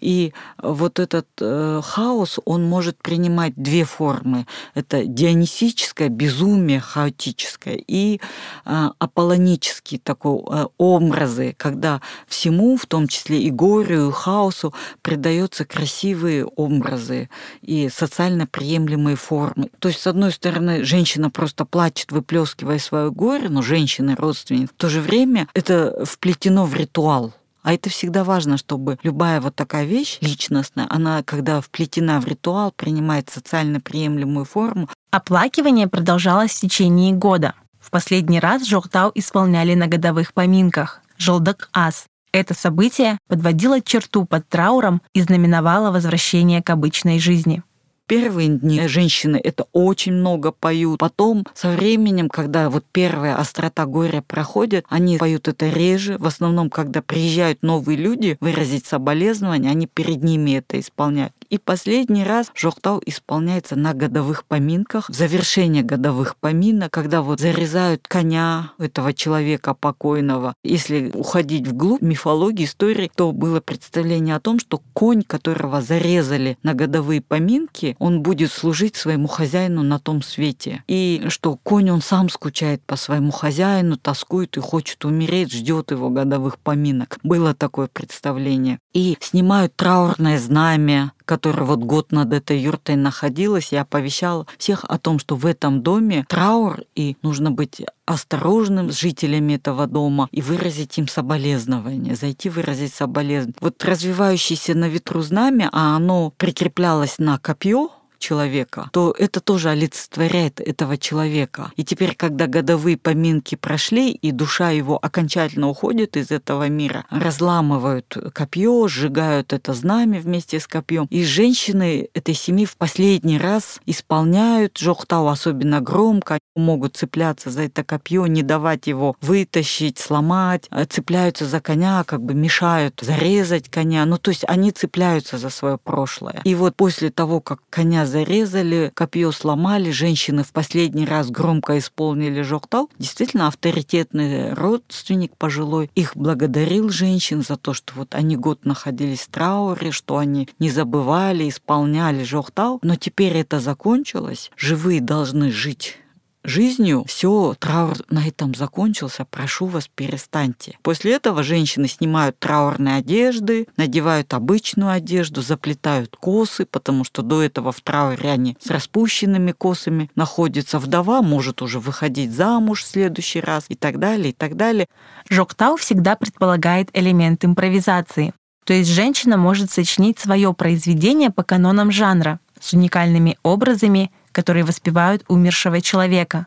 и 0.00 0.32
вот 0.62 1.00
этот 1.00 1.26
э, 1.42 1.82
хаос, 1.84 2.38
он 2.46 2.64
может 2.64 2.96
принимать 2.96 3.52
две 3.56 3.84
формы. 3.84 4.46
Это 4.72 5.04
дионисическое 5.04 6.08
безумие 6.08 6.80
хаотическое 6.80 7.74
и 7.74 8.05
э, 8.14 8.90
аполлонический 8.98 9.98
такой 9.98 10.40
э, 10.50 10.66
образы, 10.78 11.54
когда 11.58 12.00
всему, 12.26 12.76
в 12.76 12.86
том 12.86 13.08
числе 13.08 13.42
и 13.42 13.50
горю, 13.50 14.08
и 14.08 14.12
хаосу, 14.12 14.72
придаются 15.02 15.64
красивые 15.64 16.44
образы 16.44 17.28
и 17.62 17.88
социально 17.88 18.46
приемлемые 18.46 19.16
формы. 19.16 19.70
То 19.78 19.88
есть, 19.88 20.00
с 20.00 20.06
одной 20.06 20.32
стороны, 20.32 20.84
женщина 20.84 21.30
просто 21.30 21.64
плачет, 21.64 22.12
выплескивая 22.12 22.78
свое 22.78 23.10
горе, 23.10 23.48
но 23.48 23.62
женщины, 23.62 24.14
родственники, 24.16 24.70
в 24.72 24.76
то 24.76 24.88
же 24.88 25.00
время 25.00 25.48
это 25.54 26.04
вплетено 26.04 26.64
в 26.64 26.74
ритуал. 26.74 27.32
А 27.66 27.72
это 27.74 27.90
всегда 27.90 28.22
важно, 28.22 28.58
чтобы 28.58 28.96
любая 29.02 29.40
вот 29.40 29.56
такая 29.56 29.86
вещь 29.86 30.18
личностная, 30.20 30.86
она, 30.88 31.24
когда 31.24 31.60
вплетена 31.60 32.20
в 32.20 32.26
ритуал, 32.28 32.70
принимает 32.70 33.28
социально 33.28 33.80
приемлемую 33.80 34.44
форму. 34.44 34.88
Оплакивание 35.10 35.88
продолжалось 35.88 36.52
в 36.52 36.60
течение 36.60 37.12
года. 37.12 37.54
В 37.86 37.90
последний 37.92 38.40
раз 38.40 38.66
Жохтау 38.66 39.12
исполняли 39.14 39.74
на 39.74 39.86
годовых 39.86 40.34
поминках 40.34 41.02
Жолдак 41.18 41.68
Ас. 41.72 42.06
Это 42.32 42.52
событие 42.52 43.16
подводило 43.28 43.80
черту 43.80 44.24
под 44.24 44.48
трауром 44.48 45.00
и 45.14 45.22
знаменовало 45.22 45.92
возвращение 45.92 46.64
к 46.64 46.70
обычной 46.70 47.20
жизни. 47.20 47.62
Первые 48.08 48.48
дни 48.48 48.88
женщины 48.88 49.40
это 49.42 49.66
очень 49.72 50.14
много 50.14 50.50
поют. 50.50 50.98
Потом 50.98 51.44
со 51.54 51.70
временем, 51.70 52.28
когда 52.28 52.70
вот 52.70 52.84
первая 52.90 53.36
острота 53.36 53.86
горя 53.86 54.22
проходит, 54.26 54.84
они 54.88 55.16
поют 55.18 55.46
это 55.46 55.68
реже. 55.68 56.16
В 56.18 56.26
основном, 56.26 56.70
когда 56.70 57.02
приезжают 57.02 57.62
новые 57.62 57.96
люди 57.96 58.36
выразить 58.40 58.86
соболезнования, 58.86 59.70
они 59.70 59.86
перед 59.86 60.24
ними 60.24 60.58
это 60.58 60.80
исполняют. 60.80 61.32
И 61.48 61.58
последний 61.58 62.24
раз 62.24 62.50
Жоктау 62.54 63.00
исполняется 63.06 63.76
на 63.76 63.94
годовых 63.94 64.44
поминках, 64.44 65.08
в 65.08 65.14
завершение 65.14 65.82
годовых 65.82 66.36
поминок, 66.36 66.92
когда 66.92 67.22
вот 67.22 67.40
зарезают 67.40 68.06
коня 68.08 68.72
этого 68.78 69.12
человека 69.12 69.74
покойного. 69.74 70.54
Если 70.64 71.10
уходить 71.14 71.66
вглубь 71.68 72.02
мифологии, 72.02 72.64
истории, 72.64 73.10
то 73.14 73.32
было 73.32 73.60
представление 73.60 74.36
о 74.36 74.40
том, 74.40 74.58
что 74.58 74.82
конь, 74.92 75.22
которого 75.22 75.82
зарезали 75.82 76.58
на 76.62 76.74
годовые 76.74 77.20
поминки, 77.20 77.96
он 77.98 78.22
будет 78.22 78.52
служить 78.52 78.96
своему 78.96 79.28
хозяину 79.28 79.82
на 79.82 79.98
том 79.98 80.22
свете. 80.22 80.82
И 80.88 81.24
что 81.28 81.56
конь, 81.62 81.90
он 81.90 82.02
сам 82.02 82.28
скучает 82.28 82.82
по 82.82 82.96
своему 82.96 83.30
хозяину, 83.30 83.96
тоскует 83.96 84.56
и 84.56 84.60
хочет 84.60 85.04
умереть, 85.04 85.52
ждет 85.52 85.90
его 85.90 86.10
годовых 86.10 86.58
поминок. 86.58 87.18
Было 87.22 87.54
такое 87.54 87.86
представление. 87.86 88.78
И 88.92 89.16
снимают 89.20 89.74
траурное 89.76 90.38
знамя, 90.38 91.12
которая 91.26 91.66
вот 91.66 91.80
год 91.80 92.12
над 92.12 92.32
этой 92.32 92.58
юртой 92.58 92.96
находилась, 92.96 93.72
я 93.72 93.82
оповещала 93.82 94.46
всех 94.56 94.84
о 94.84 94.98
том, 94.98 95.18
что 95.18 95.36
в 95.36 95.44
этом 95.44 95.82
доме 95.82 96.24
траур, 96.28 96.82
и 96.94 97.16
нужно 97.22 97.50
быть 97.50 97.82
осторожным 98.06 98.90
с 98.90 98.98
жителями 98.98 99.54
этого 99.54 99.86
дома 99.86 100.28
и 100.30 100.40
выразить 100.40 100.96
им 100.96 101.08
соболезнование, 101.08 102.14
зайти 102.14 102.48
выразить 102.48 102.94
соболезнование. 102.94 103.54
Вот 103.60 103.84
развивающееся 103.84 104.74
на 104.74 104.88
ветру 104.88 105.20
знамя, 105.20 105.68
а 105.72 105.96
оно 105.96 106.32
прикреплялось 106.38 107.18
на 107.18 107.38
копье, 107.38 107.90
человека, 108.26 108.88
то 108.92 109.14
это 109.16 109.40
тоже 109.40 109.70
олицетворяет 109.70 110.60
этого 110.60 110.96
человека. 110.98 111.70
И 111.76 111.84
теперь, 111.84 112.14
когда 112.16 112.46
годовые 112.46 112.96
поминки 112.96 113.54
прошли, 113.54 114.10
и 114.10 114.32
душа 114.32 114.70
его 114.70 114.98
окончательно 115.00 115.68
уходит 115.68 116.16
из 116.16 116.30
этого 116.30 116.68
мира, 116.68 117.04
разламывают 117.10 118.16
копье, 118.32 118.88
сжигают 118.88 119.52
это 119.52 119.74
знамя 119.74 120.20
вместе 120.20 120.58
с 120.58 120.66
копьем. 120.66 121.06
И 121.10 121.24
женщины 121.24 122.08
этой 122.14 122.34
семьи 122.34 122.64
в 122.64 122.76
последний 122.76 123.38
раз 123.38 123.80
исполняют 123.86 124.78
жохтау 124.78 125.28
особенно 125.28 125.80
громко, 125.80 126.38
могут 126.56 126.96
цепляться 126.96 127.50
за 127.50 127.62
это 127.62 127.84
копье, 127.84 128.26
не 128.26 128.42
давать 128.42 128.86
его 128.86 129.16
вытащить, 129.20 129.98
сломать, 129.98 130.66
а 130.70 130.84
цепляются 130.86 131.46
за 131.46 131.60
коня, 131.60 132.04
как 132.04 132.22
бы 132.22 132.34
мешают 132.34 133.00
зарезать 133.00 133.68
коня. 133.68 134.04
Ну, 134.06 134.18
то 134.18 134.30
есть 134.30 134.44
они 134.48 134.70
цепляются 134.72 135.38
за 135.38 135.50
свое 135.50 135.78
прошлое. 135.78 136.40
И 136.44 136.54
вот 136.54 136.74
после 136.76 137.10
того, 137.10 137.40
как 137.40 137.60
коня 137.70 138.06
зарезали, 138.16 138.90
копье 138.94 139.30
сломали, 139.30 139.90
женщины 139.90 140.42
в 140.42 140.52
последний 140.52 141.04
раз 141.04 141.30
громко 141.30 141.76
исполнили 141.76 142.40
жоктау. 142.40 142.88
Действительно, 142.98 143.48
авторитетный 143.48 144.54
родственник 144.54 145.36
пожилой 145.36 145.90
их 145.94 146.16
благодарил 146.16 146.88
женщин 146.88 147.42
за 147.42 147.56
то, 147.56 147.74
что 147.74 147.92
вот 147.94 148.14
они 148.14 148.36
год 148.36 148.64
находились 148.64 149.20
в 149.20 149.28
трауре, 149.28 149.90
что 149.90 150.16
они 150.16 150.48
не 150.58 150.70
забывали, 150.70 151.46
исполняли 151.46 152.24
жоктау. 152.24 152.78
Но 152.82 152.96
теперь 152.96 153.36
это 153.36 153.60
закончилось. 153.60 154.50
Живые 154.56 155.02
должны 155.02 155.50
жить 155.50 155.98
жизнью, 156.46 157.04
все, 157.06 157.54
траур 157.58 157.96
на 158.08 158.26
этом 158.26 158.54
закончился, 158.54 159.24
прошу 159.24 159.66
вас, 159.66 159.88
перестаньте. 159.92 160.78
После 160.82 161.14
этого 161.14 161.42
женщины 161.42 161.88
снимают 161.88 162.38
траурные 162.38 162.96
одежды, 162.96 163.66
надевают 163.76 164.32
обычную 164.34 164.90
одежду, 164.90 165.42
заплетают 165.42 166.16
косы, 166.16 166.66
потому 166.66 167.04
что 167.04 167.22
до 167.22 167.42
этого 167.42 167.72
в 167.72 167.80
трауре 167.80 168.30
они 168.30 168.56
с 168.60 168.70
распущенными 168.70 169.52
косами 169.52 170.10
находятся. 170.14 170.78
Вдова 170.78 171.22
может 171.22 171.62
уже 171.62 171.80
выходить 171.80 172.32
замуж 172.32 172.82
в 172.82 172.88
следующий 172.88 173.40
раз 173.40 173.66
и 173.68 173.74
так 173.74 173.98
далее, 173.98 174.30
и 174.30 174.32
так 174.32 174.56
далее. 174.56 174.86
Жоктау 175.28 175.76
всегда 175.76 176.16
предполагает 176.16 176.90
элемент 176.92 177.44
импровизации. 177.44 178.32
То 178.64 178.72
есть 178.72 178.90
женщина 178.90 179.36
может 179.36 179.70
сочинить 179.70 180.18
свое 180.18 180.52
произведение 180.52 181.30
по 181.30 181.44
канонам 181.44 181.92
жанра 181.92 182.40
с 182.66 182.72
уникальными 182.72 183.38
образами, 183.42 184.10
которые 184.32 184.64
воспевают 184.64 185.24
умершего 185.28 185.80
человека. 185.80 186.46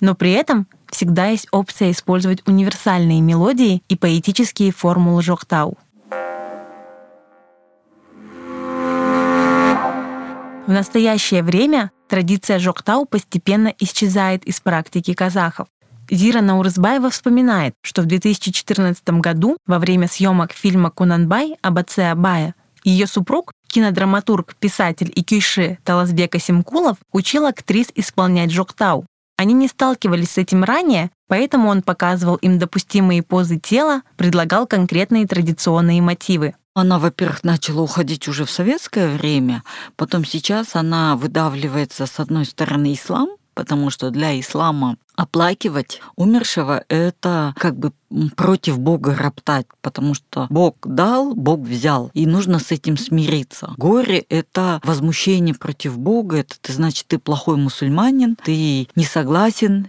Но 0.00 0.14
при 0.14 0.32
этом 0.32 0.66
всегда 0.90 1.26
есть 1.26 1.48
опция 1.50 1.90
использовать 1.90 2.42
универсальные 2.46 3.20
мелодии 3.20 3.82
и 3.88 3.96
поэтические 3.96 4.72
формулы 4.72 5.22
жоктау. 5.22 5.76
В 10.66 10.70
настоящее 10.70 11.42
время 11.42 11.90
традиция 12.08 12.58
жоктау 12.58 13.06
постепенно 13.06 13.72
исчезает 13.78 14.44
из 14.44 14.60
практики 14.60 15.14
казахов. 15.14 15.68
Зира 16.10 16.40
Наурызбаева 16.40 17.10
вспоминает, 17.10 17.74
что 17.82 18.02
в 18.02 18.06
2014 18.06 19.02
году 19.20 19.58
во 19.66 19.78
время 19.78 20.08
съемок 20.08 20.52
фильма 20.52 20.90
«Кунанбай» 20.90 21.56
об 21.60 21.78
отце 21.78 22.10
Абая 22.10 22.54
ее 22.84 23.06
супруг, 23.06 23.52
кинодраматург, 23.68 24.56
писатель 24.56 25.12
и 25.14 25.22
кюйши 25.22 25.78
Таласбека 25.84 26.38
Симкулов, 26.40 26.96
учил 27.12 27.46
актрис 27.46 27.88
исполнять 27.94 28.50
жоктау. 28.50 29.06
Они 29.36 29.54
не 29.54 29.68
сталкивались 29.68 30.32
с 30.32 30.38
этим 30.38 30.64
ранее, 30.64 31.10
поэтому 31.28 31.68
он 31.68 31.82
показывал 31.82 32.34
им 32.36 32.58
допустимые 32.58 33.22
позы 33.22 33.58
тела, 33.58 34.02
предлагал 34.16 34.66
конкретные 34.66 35.28
традиционные 35.28 36.02
мотивы. 36.02 36.56
Она, 36.74 36.98
во-первых, 36.98 37.44
начала 37.44 37.82
уходить 37.82 38.26
уже 38.28 38.44
в 38.44 38.50
советское 38.50 39.08
время, 39.08 39.62
потом 39.96 40.24
сейчас 40.24 40.74
она 40.74 41.16
выдавливается 41.16 42.06
с 42.06 42.18
одной 42.20 42.44
стороны 42.46 42.94
ислам, 42.94 43.30
потому 43.58 43.90
что 43.90 44.10
для 44.10 44.38
ислама 44.38 44.98
оплакивать 45.16 46.00
умершего— 46.14 46.84
это 46.88 47.54
как 47.58 47.76
бы 47.76 47.90
против 48.36 48.78
Бога 48.78 49.16
роптать, 49.16 49.66
потому 49.80 50.14
что 50.14 50.46
Бог 50.48 50.76
дал, 50.84 51.34
Бог 51.34 51.58
взял, 51.62 52.12
и 52.14 52.24
нужно 52.24 52.60
с 52.60 52.70
этим 52.70 52.96
смириться. 52.96 53.74
Горе— 53.76 54.18
это 54.28 54.80
возмущение 54.84 55.56
против 55.56 55.98
Бога, 55.98 56.36
это 56.36 56.54
ты, 56.60 56.72
значит, 56.72 57.08
ты 57.08 57.18
плохой 57.18 57.56
мусульманин, 57.56 58.36
ты 58.36 58.86
не 58.94 59.04
согласен 59.04 59.88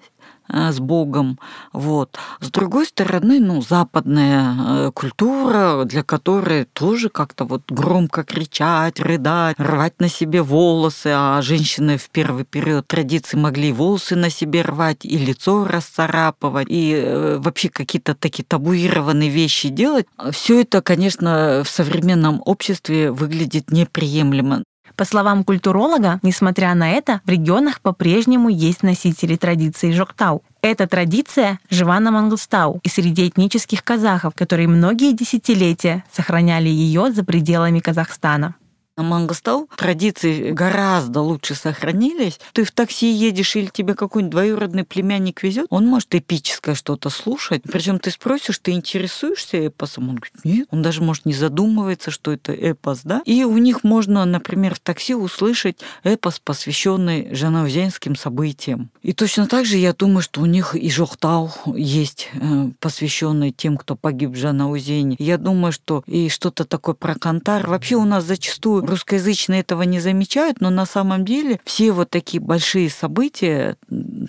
с 0.50 0.80
Богом. 0.80 1.40
Вот. 1.74 2.18
С 2.40 2.50
другой 2.50 2.86
стороны, 2.86 3.40
ну, 3.40 3.62
западная 3.62 4.56
э, 4.58 4.92
культура, 4.94 5.84
для 5.86 6.04
которой 6.04 6.66
тоже 6.66 7.10
как-то 7.10 7.46
вот 7.46 7.64
громко 7.70 8.24
кричать, 8.24 9.00
рыдать, 9.00 9.60
рвать 9.60 10.00
на 10.00 10.10
себе 10.10 10.42
волосы, 10.42 11.12
а 11.14 11.42
женщины 11.42 11.98
в 11.98 12.10
первый 12.10 12.46
период 12.46 12.88
традиции 12.88 13.38
могли 13.38 13.72
волосы 13.72 14.16
на 14.16 14.30
себе 14.30 14.62
рвать 14.62 15.06
и 15.06 15.18
лицо 15.18 15.66
расцарапывать, 15.66 16.68
и 16.70 16.94
э, 16.96 17.38
вообще 17.40 17.70
какие-то 17.70 18.16
такие 18.16 18.44
табуированные 18.44 19.30
вещи 19.30 19.70
делать. 19.70 20.08
Все 20.32 20.62
это, 20.62 20.82
конечно, 20.82 21.64
в 21.64 21.70
современном 21.70 22.42
обществе 22.46 23.12
выглядит 23.12 23.72
неприемлемо. 23.72 24.64
По 25.00 25.06
словам 25.06 25.46
культуролога, 25.46 26.20
несмотря 26.24 26.76
на 26.76 26.92
это, 26.92 27.22
в 27.24 27.30
регионах 27.30 27.80
по-прежнему 27.80 28.50
есть 28.50 28.84
носители 28.84 29.38
традиции 29.38 29.92
жоктау. 29.92 30.44
Эта 30.62 30.88
традиция 30.90 31.58
жива 31.70 32.02
на 32.02 32.12
Мангустау 32.12 32.82
и 32.84 32.90
среди 32.90 33.30
этнических 33.30 33.82
казахов, 33.82 34.34
которые 34.36 34.68
многие 34.68 35.14
десятилетия 35.14 36.04
сохраняли 36.12 36.68
ее 36.68 37.14
за 37.14 37.24
пределами 37.24 37.80
Казахстана. 37.80 38.56
На 39.00 39.04
Мангостау 39.04 39.70
традиции 39.78 40.52
гораздо 40.52 41.22
лучше 41.22 41.56
сохранились. 41.56 42.38
Ты 42.52 42.66
в 42.66 42.72
такси 42.72 43.10
едешь 43.10 43.56
или 43.56 43.68
тебе 43.68 43.94
какой-нибудь 43.94 44.32
двоюродный 44.32 44.84
племянник 44.84 45.42
везет, 45.42 45.68
он 45.70 45.86
может 45.86 46.14
эпическое 46.14 46.76
что-то 46.76 47.10
слушать. 47.10 47.62
Причем 47.64 48.00
ты 48.00 48.12
спросишь, 48.12 48.60
ты 48.60 48.72
интересуешься 48.72 49.56
эпосом? 49.56 50.10
Он 50.10 50.16
говорит, 50.16 50.34
нет. 50.44 50.68
Он 50.72 50.82
даже, 50.82 51.02
может, 51.02 51.26
не 51.26 51.34
задумывается, 51.34 52.12
что 52.12 52.34
это 52.34 52.52
эпос, 52.52 53.04
да? 53.06 53.22
И 53.24 53.46
у 53.46 53.58
них 53.58 53.86
можно, 53.86 54.26
например, 54.26 54.76
в 54.76 54.82
такси 54.82 55.16
услышать 55.16 55.78
эпос, 56.04 56.42
посвященный 56.44 57.34
жанаузенским 57.34 58.18
событиям. 58.18 58.90
И 59.02 59.14
точно 59.14 59.48
так 59.48 59.66
же 59.66 59.78
я 59.78 59.94
думаю, 59.94 60.22
что 60.22 60.42
у 60.42 60.46
них 60.46 60.76
и 60.76 60.92
Жохтау 60.92 61.54
есть, 61.74 62.28
э, 62.34 62.72
посвященный 62.82 63.54
тем, 63.54 63.78
кто 63.78 63.96
погиб 63.96 64.32
в 64.32 64.36
Жанаузене. 64.36 65.16
Я 65.20 65.38
думаю, 65.38 65.72
что 65.72 66.04
и 66.06 66.28
что-то 66.28 66.66
такое 66.66 66.96
про 66.96 67.16
Кантар. 67.16 67.66
Вообще 67.66 67.96
у 67.96 68.04
нас 68.04 68.26
зачастую 68.26 68.89
русскоязычные 68.90 69.62
этого 69.62 69.84
не 69.84 70.00
замечают, 70.00 70.60
но 70.62 70.70
на 70.70 70.86
самом 70.86 71.24
деле 71.24 71.60
все 71.64 71.92
вот 71.92 72.10
такие 72.10 72.42
большие 72.42 72.90
события, 72.90 73.78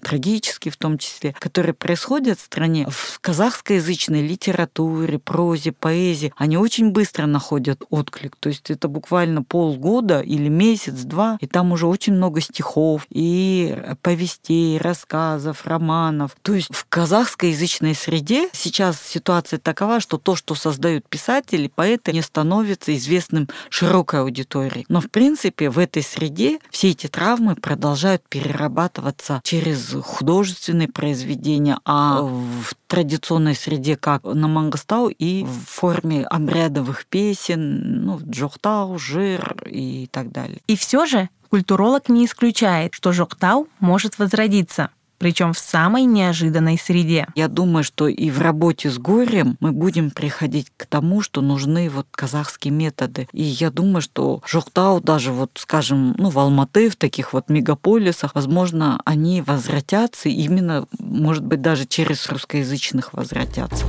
трагические 0.03 0.73
в 0.73 0.77
том 0.77 0.99
числе, 0.99 1.35
которые 1.39 1.75
происходят 1.75 2.39
в 2.39 2.45
стране, 2.45 2.87
в 2.89 3.19
казахскоязычной 3.21 4.27
литературе, 4.27 5.19
прозе, 5.19 5.73
поэзии, 5.73 6.33
они 6.37 6.57
очень 6.57 6.91
быстро 6.91 7.27
находят 7.27 7.83
отклик. 7.91 8.37
То 8.37 8.49
есть 8.49 8.71
это 8.71 8.89
буквально 8.89 9.43
полгода 9.43 10.21
или 10.21 10.49
месяц-два, 10.49 11.39
и 11.41 11.47
там 11.47 11.73
уже 11.73 11.87
очень 11.87 12.13
много 12.13 12.41
стихов 12.41 13.07
и 13.11 13.77
повестей, 14.03 14.79
рассказов, 14.79 15.67
романов. 15.67 16.37
То 16.43 16.55
есть 16.55 16.69
в 16.73 16.87
казахскоязычной 16.89 17.95
среде 17.95 18.49
сейчас 18.53 19.01
ситуация 19.03 19.59
такова, 19.59 20.01
что 20.01 20.19
то, 20.19 20.37
что 20.37 20.55
создают 20.55 21.09
писатели, 21.09 21.71
поэты, 21.75 22.13
не 22.13 22.23
становится 22.23 22.95
известным 22.97 23.49
широкой 23.71 24.21
аудитории 24.21 24.50
аудитории. 24.51 24.85
Но, 24.89 25.01
в 25.01 25.11
принципе, 25.11 25.71
в 25.71 25.79
этой 25.79 26.03
среде 26.03 26.59
все 26.71 26.91
эти 26.91 27.07
травмы 27.07 27.55
продолжают 27.55 28.23
перерабатываться 28.29 29.41
через 29.45 29.95
художественные 30.03 30.89
произведения, 30.89 31.79
а 31.85 32.23
в 32.23 32.75
традиционной 32.87 33.55
среде, 33.55 33.97
как 33.97 34.25
на 34.25 34.49
Мангостау, 34.49 35.09
и 35.09 35.45
в 35.45 35.65
форме 35.67 36.25
обрядовых 36.25 37.07
песен, 37.07 38.05
ну, 38.05 38.21
джохтау, 38.23 38.99
жир 38.99 39.57
и 39.67 40.09
так 40.11 40.33
далее. 40.33 40.61
И 40.67 40.77
все 40.77 41.07
же 41.07 41.29
культуролог 41.51 42.09
не 42.09 42.27
исключает, 42.27 42.95
что 42.95 43.13
Жоктау 43.13 43.69
может 43.81 44.19
возродиться 44.19 44.91
причем 45.21 45.53
в 45.53 45.59
самой 45.59 46.05
неожиданной 46.05 46.79
среде. 46.79 47.27
Я 47.35 47.49
думаю, 47.49 47.85
что 47.85 48.09
и 48.09 48.31
в 48.31 48.41
работе 48.41 48.91
с 48.91 48.99
горем 48.99 49.59
мы 49.61 49.71
будем 49.71 50.11
приходить 50.11 50.73
к 50.77 50.87
тому, 50.87 51.21
что 51.21 51.43
нужны 51.43 51.91
вот 51.91 52.07
казахские 52.11 52.73
методы. 52.73 53.29
И 53.33 53.43
я 53.43 53.71
думаю, 53.71 54.01
что 54.01 54.41
Жухтау 54.47 55.01
даже 55.01 55.31
вот, 55.31 55.51
скажем, 55.57 56.15
ну, 56.17 56.31
в 56.31 56.39
Алматы, 56.39 56.89
в 56.89 56.97
таких 56.97 57.35
вот 57.35 57.51
мегаполисах, 57.51 58.35
возможно, 58.35 59.01
они 59.05 59.43
возвратятся, 59.43 60.31
именно, 60.31 60.87
может 60.99 61.45
быть, 61.45 61.61
даже 61.61 61.85
через 61.85 62.27
русскоязычных 62.31 63.13
возвратятся. 63.13 63.85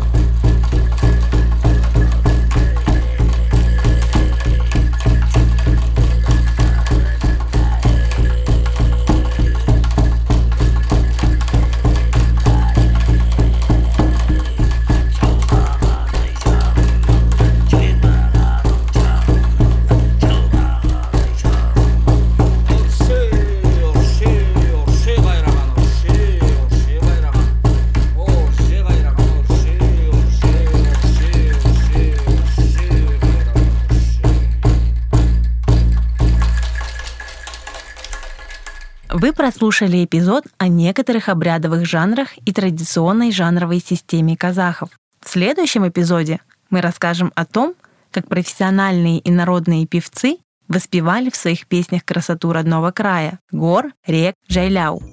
Вы 39.14 39.34
прослушали 39.34 40.06
эпизод 40.06 40.46
о 40.58 40.70
некоторых 40.70 41.28
обрядовых 41.28 41.86
жанрах 41.86 42.30
и 42.46 42.54
традиционной 42.54 43.34
жанровой 43.34 43.82
системе 43.86 44.38
казахов. 44.38 44.90
В 45.22 45.30
следующем 45.30 45.86
эпизоде 45.86 46.40
мы 46.70 46.80
расскажем 46.80 47.34
о 47.36 47.46
том, 47.46 47.74
как 48.12 48.30
профессиональные 48.30 49.20
и 49.20 49.30
народные 49.30 49.86
певцы 49.86 50.38
воспевали 50.70 51.30
в 51.30 51.36
своих 51.36 51.68
песнях 51.68 52.06
красоту 52.06 52.54
родного 52.54 52.92
края— 52.92 53.40
гор, 53.52 53.92
рек, 54.08 54.36
жайляу, 54.48 55.04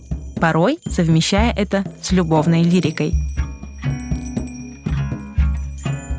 порой 0.41 0.79
совмещая 0.87 1.53
это 1.53 1.85
с 2.01 2.13
любовной 2.13 2.63
лирикой. 2.63 3.15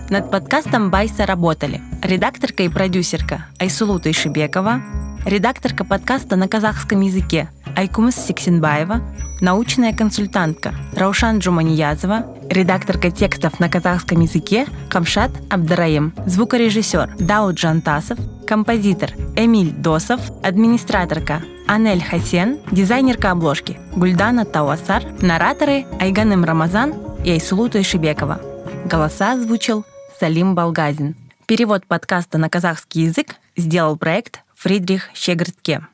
Над 0.09 0.29
подкастом 0.29 0.91
Байса 0.91 1.25
работали 1.25 1.81
редакторка 2.03 2.63
и 2.63 2.69
продюсерка 2.69 3.45
Айсулута 3.57 4.11
Ишибекова, 4.11 4.81
редакторка 5.25 5.83
подкаста 5.83 6.35
на 6.35 6.47
казахском 6.47 7.01
языке 7.01 7.49
Айкумыс 7.75 8.15
Сиксенбаева, 8.15 9.01
научная 9.41 9.93
консультантка 9.93 10.73
Раушан 10.93 11.39
Джуманиязова, 11.39 12.25
редакторка 12.49 13.11
текстов 13.11 13.59
на 13.59 13.69
казахском 13.69 14.21
языке 14.21 14.65
Камшат 14.89 15.31
Абдараим, 15.49 16.13
звукорежиссер 16.25 17.15
Дауд 17.19 17.55
Джантасов, 17.55 18.19
композитор 18.47 19.11
Эмиль 19.35 19.71
Досов, 19.71 20.21
администраторка 20.43 21.41
Анель 21.67 22.03
Хасен, 22.03 22.59
дизайнерка 22.71 23.31
обложки 23.31 23.77
Гульдана 23.95 24.45
Тауасар, 24.45 25.03
нараторы 25.21 25.85
Айганым 25.99 26.43
Рамазан 26.43 26.93
и 27.23 27.31
Айсулута 27.31 27.81
Ишибекова. 27.81 28.41
Голоса 28.85 29.33
озвучил 29.33 29.85
Салим 30.19 30.55
Балгазин. 30.55 31.15
Перевод 31.45 31.85
подкаста 31.85 32.37
на 32.37 32.49
казахский 32.49 33.03
язык 33.03 33.35
сделал 33.55 33.97
проект 33.97 34.41
Фридрих 34.59 35.09
Щегртке. 35.13 35.87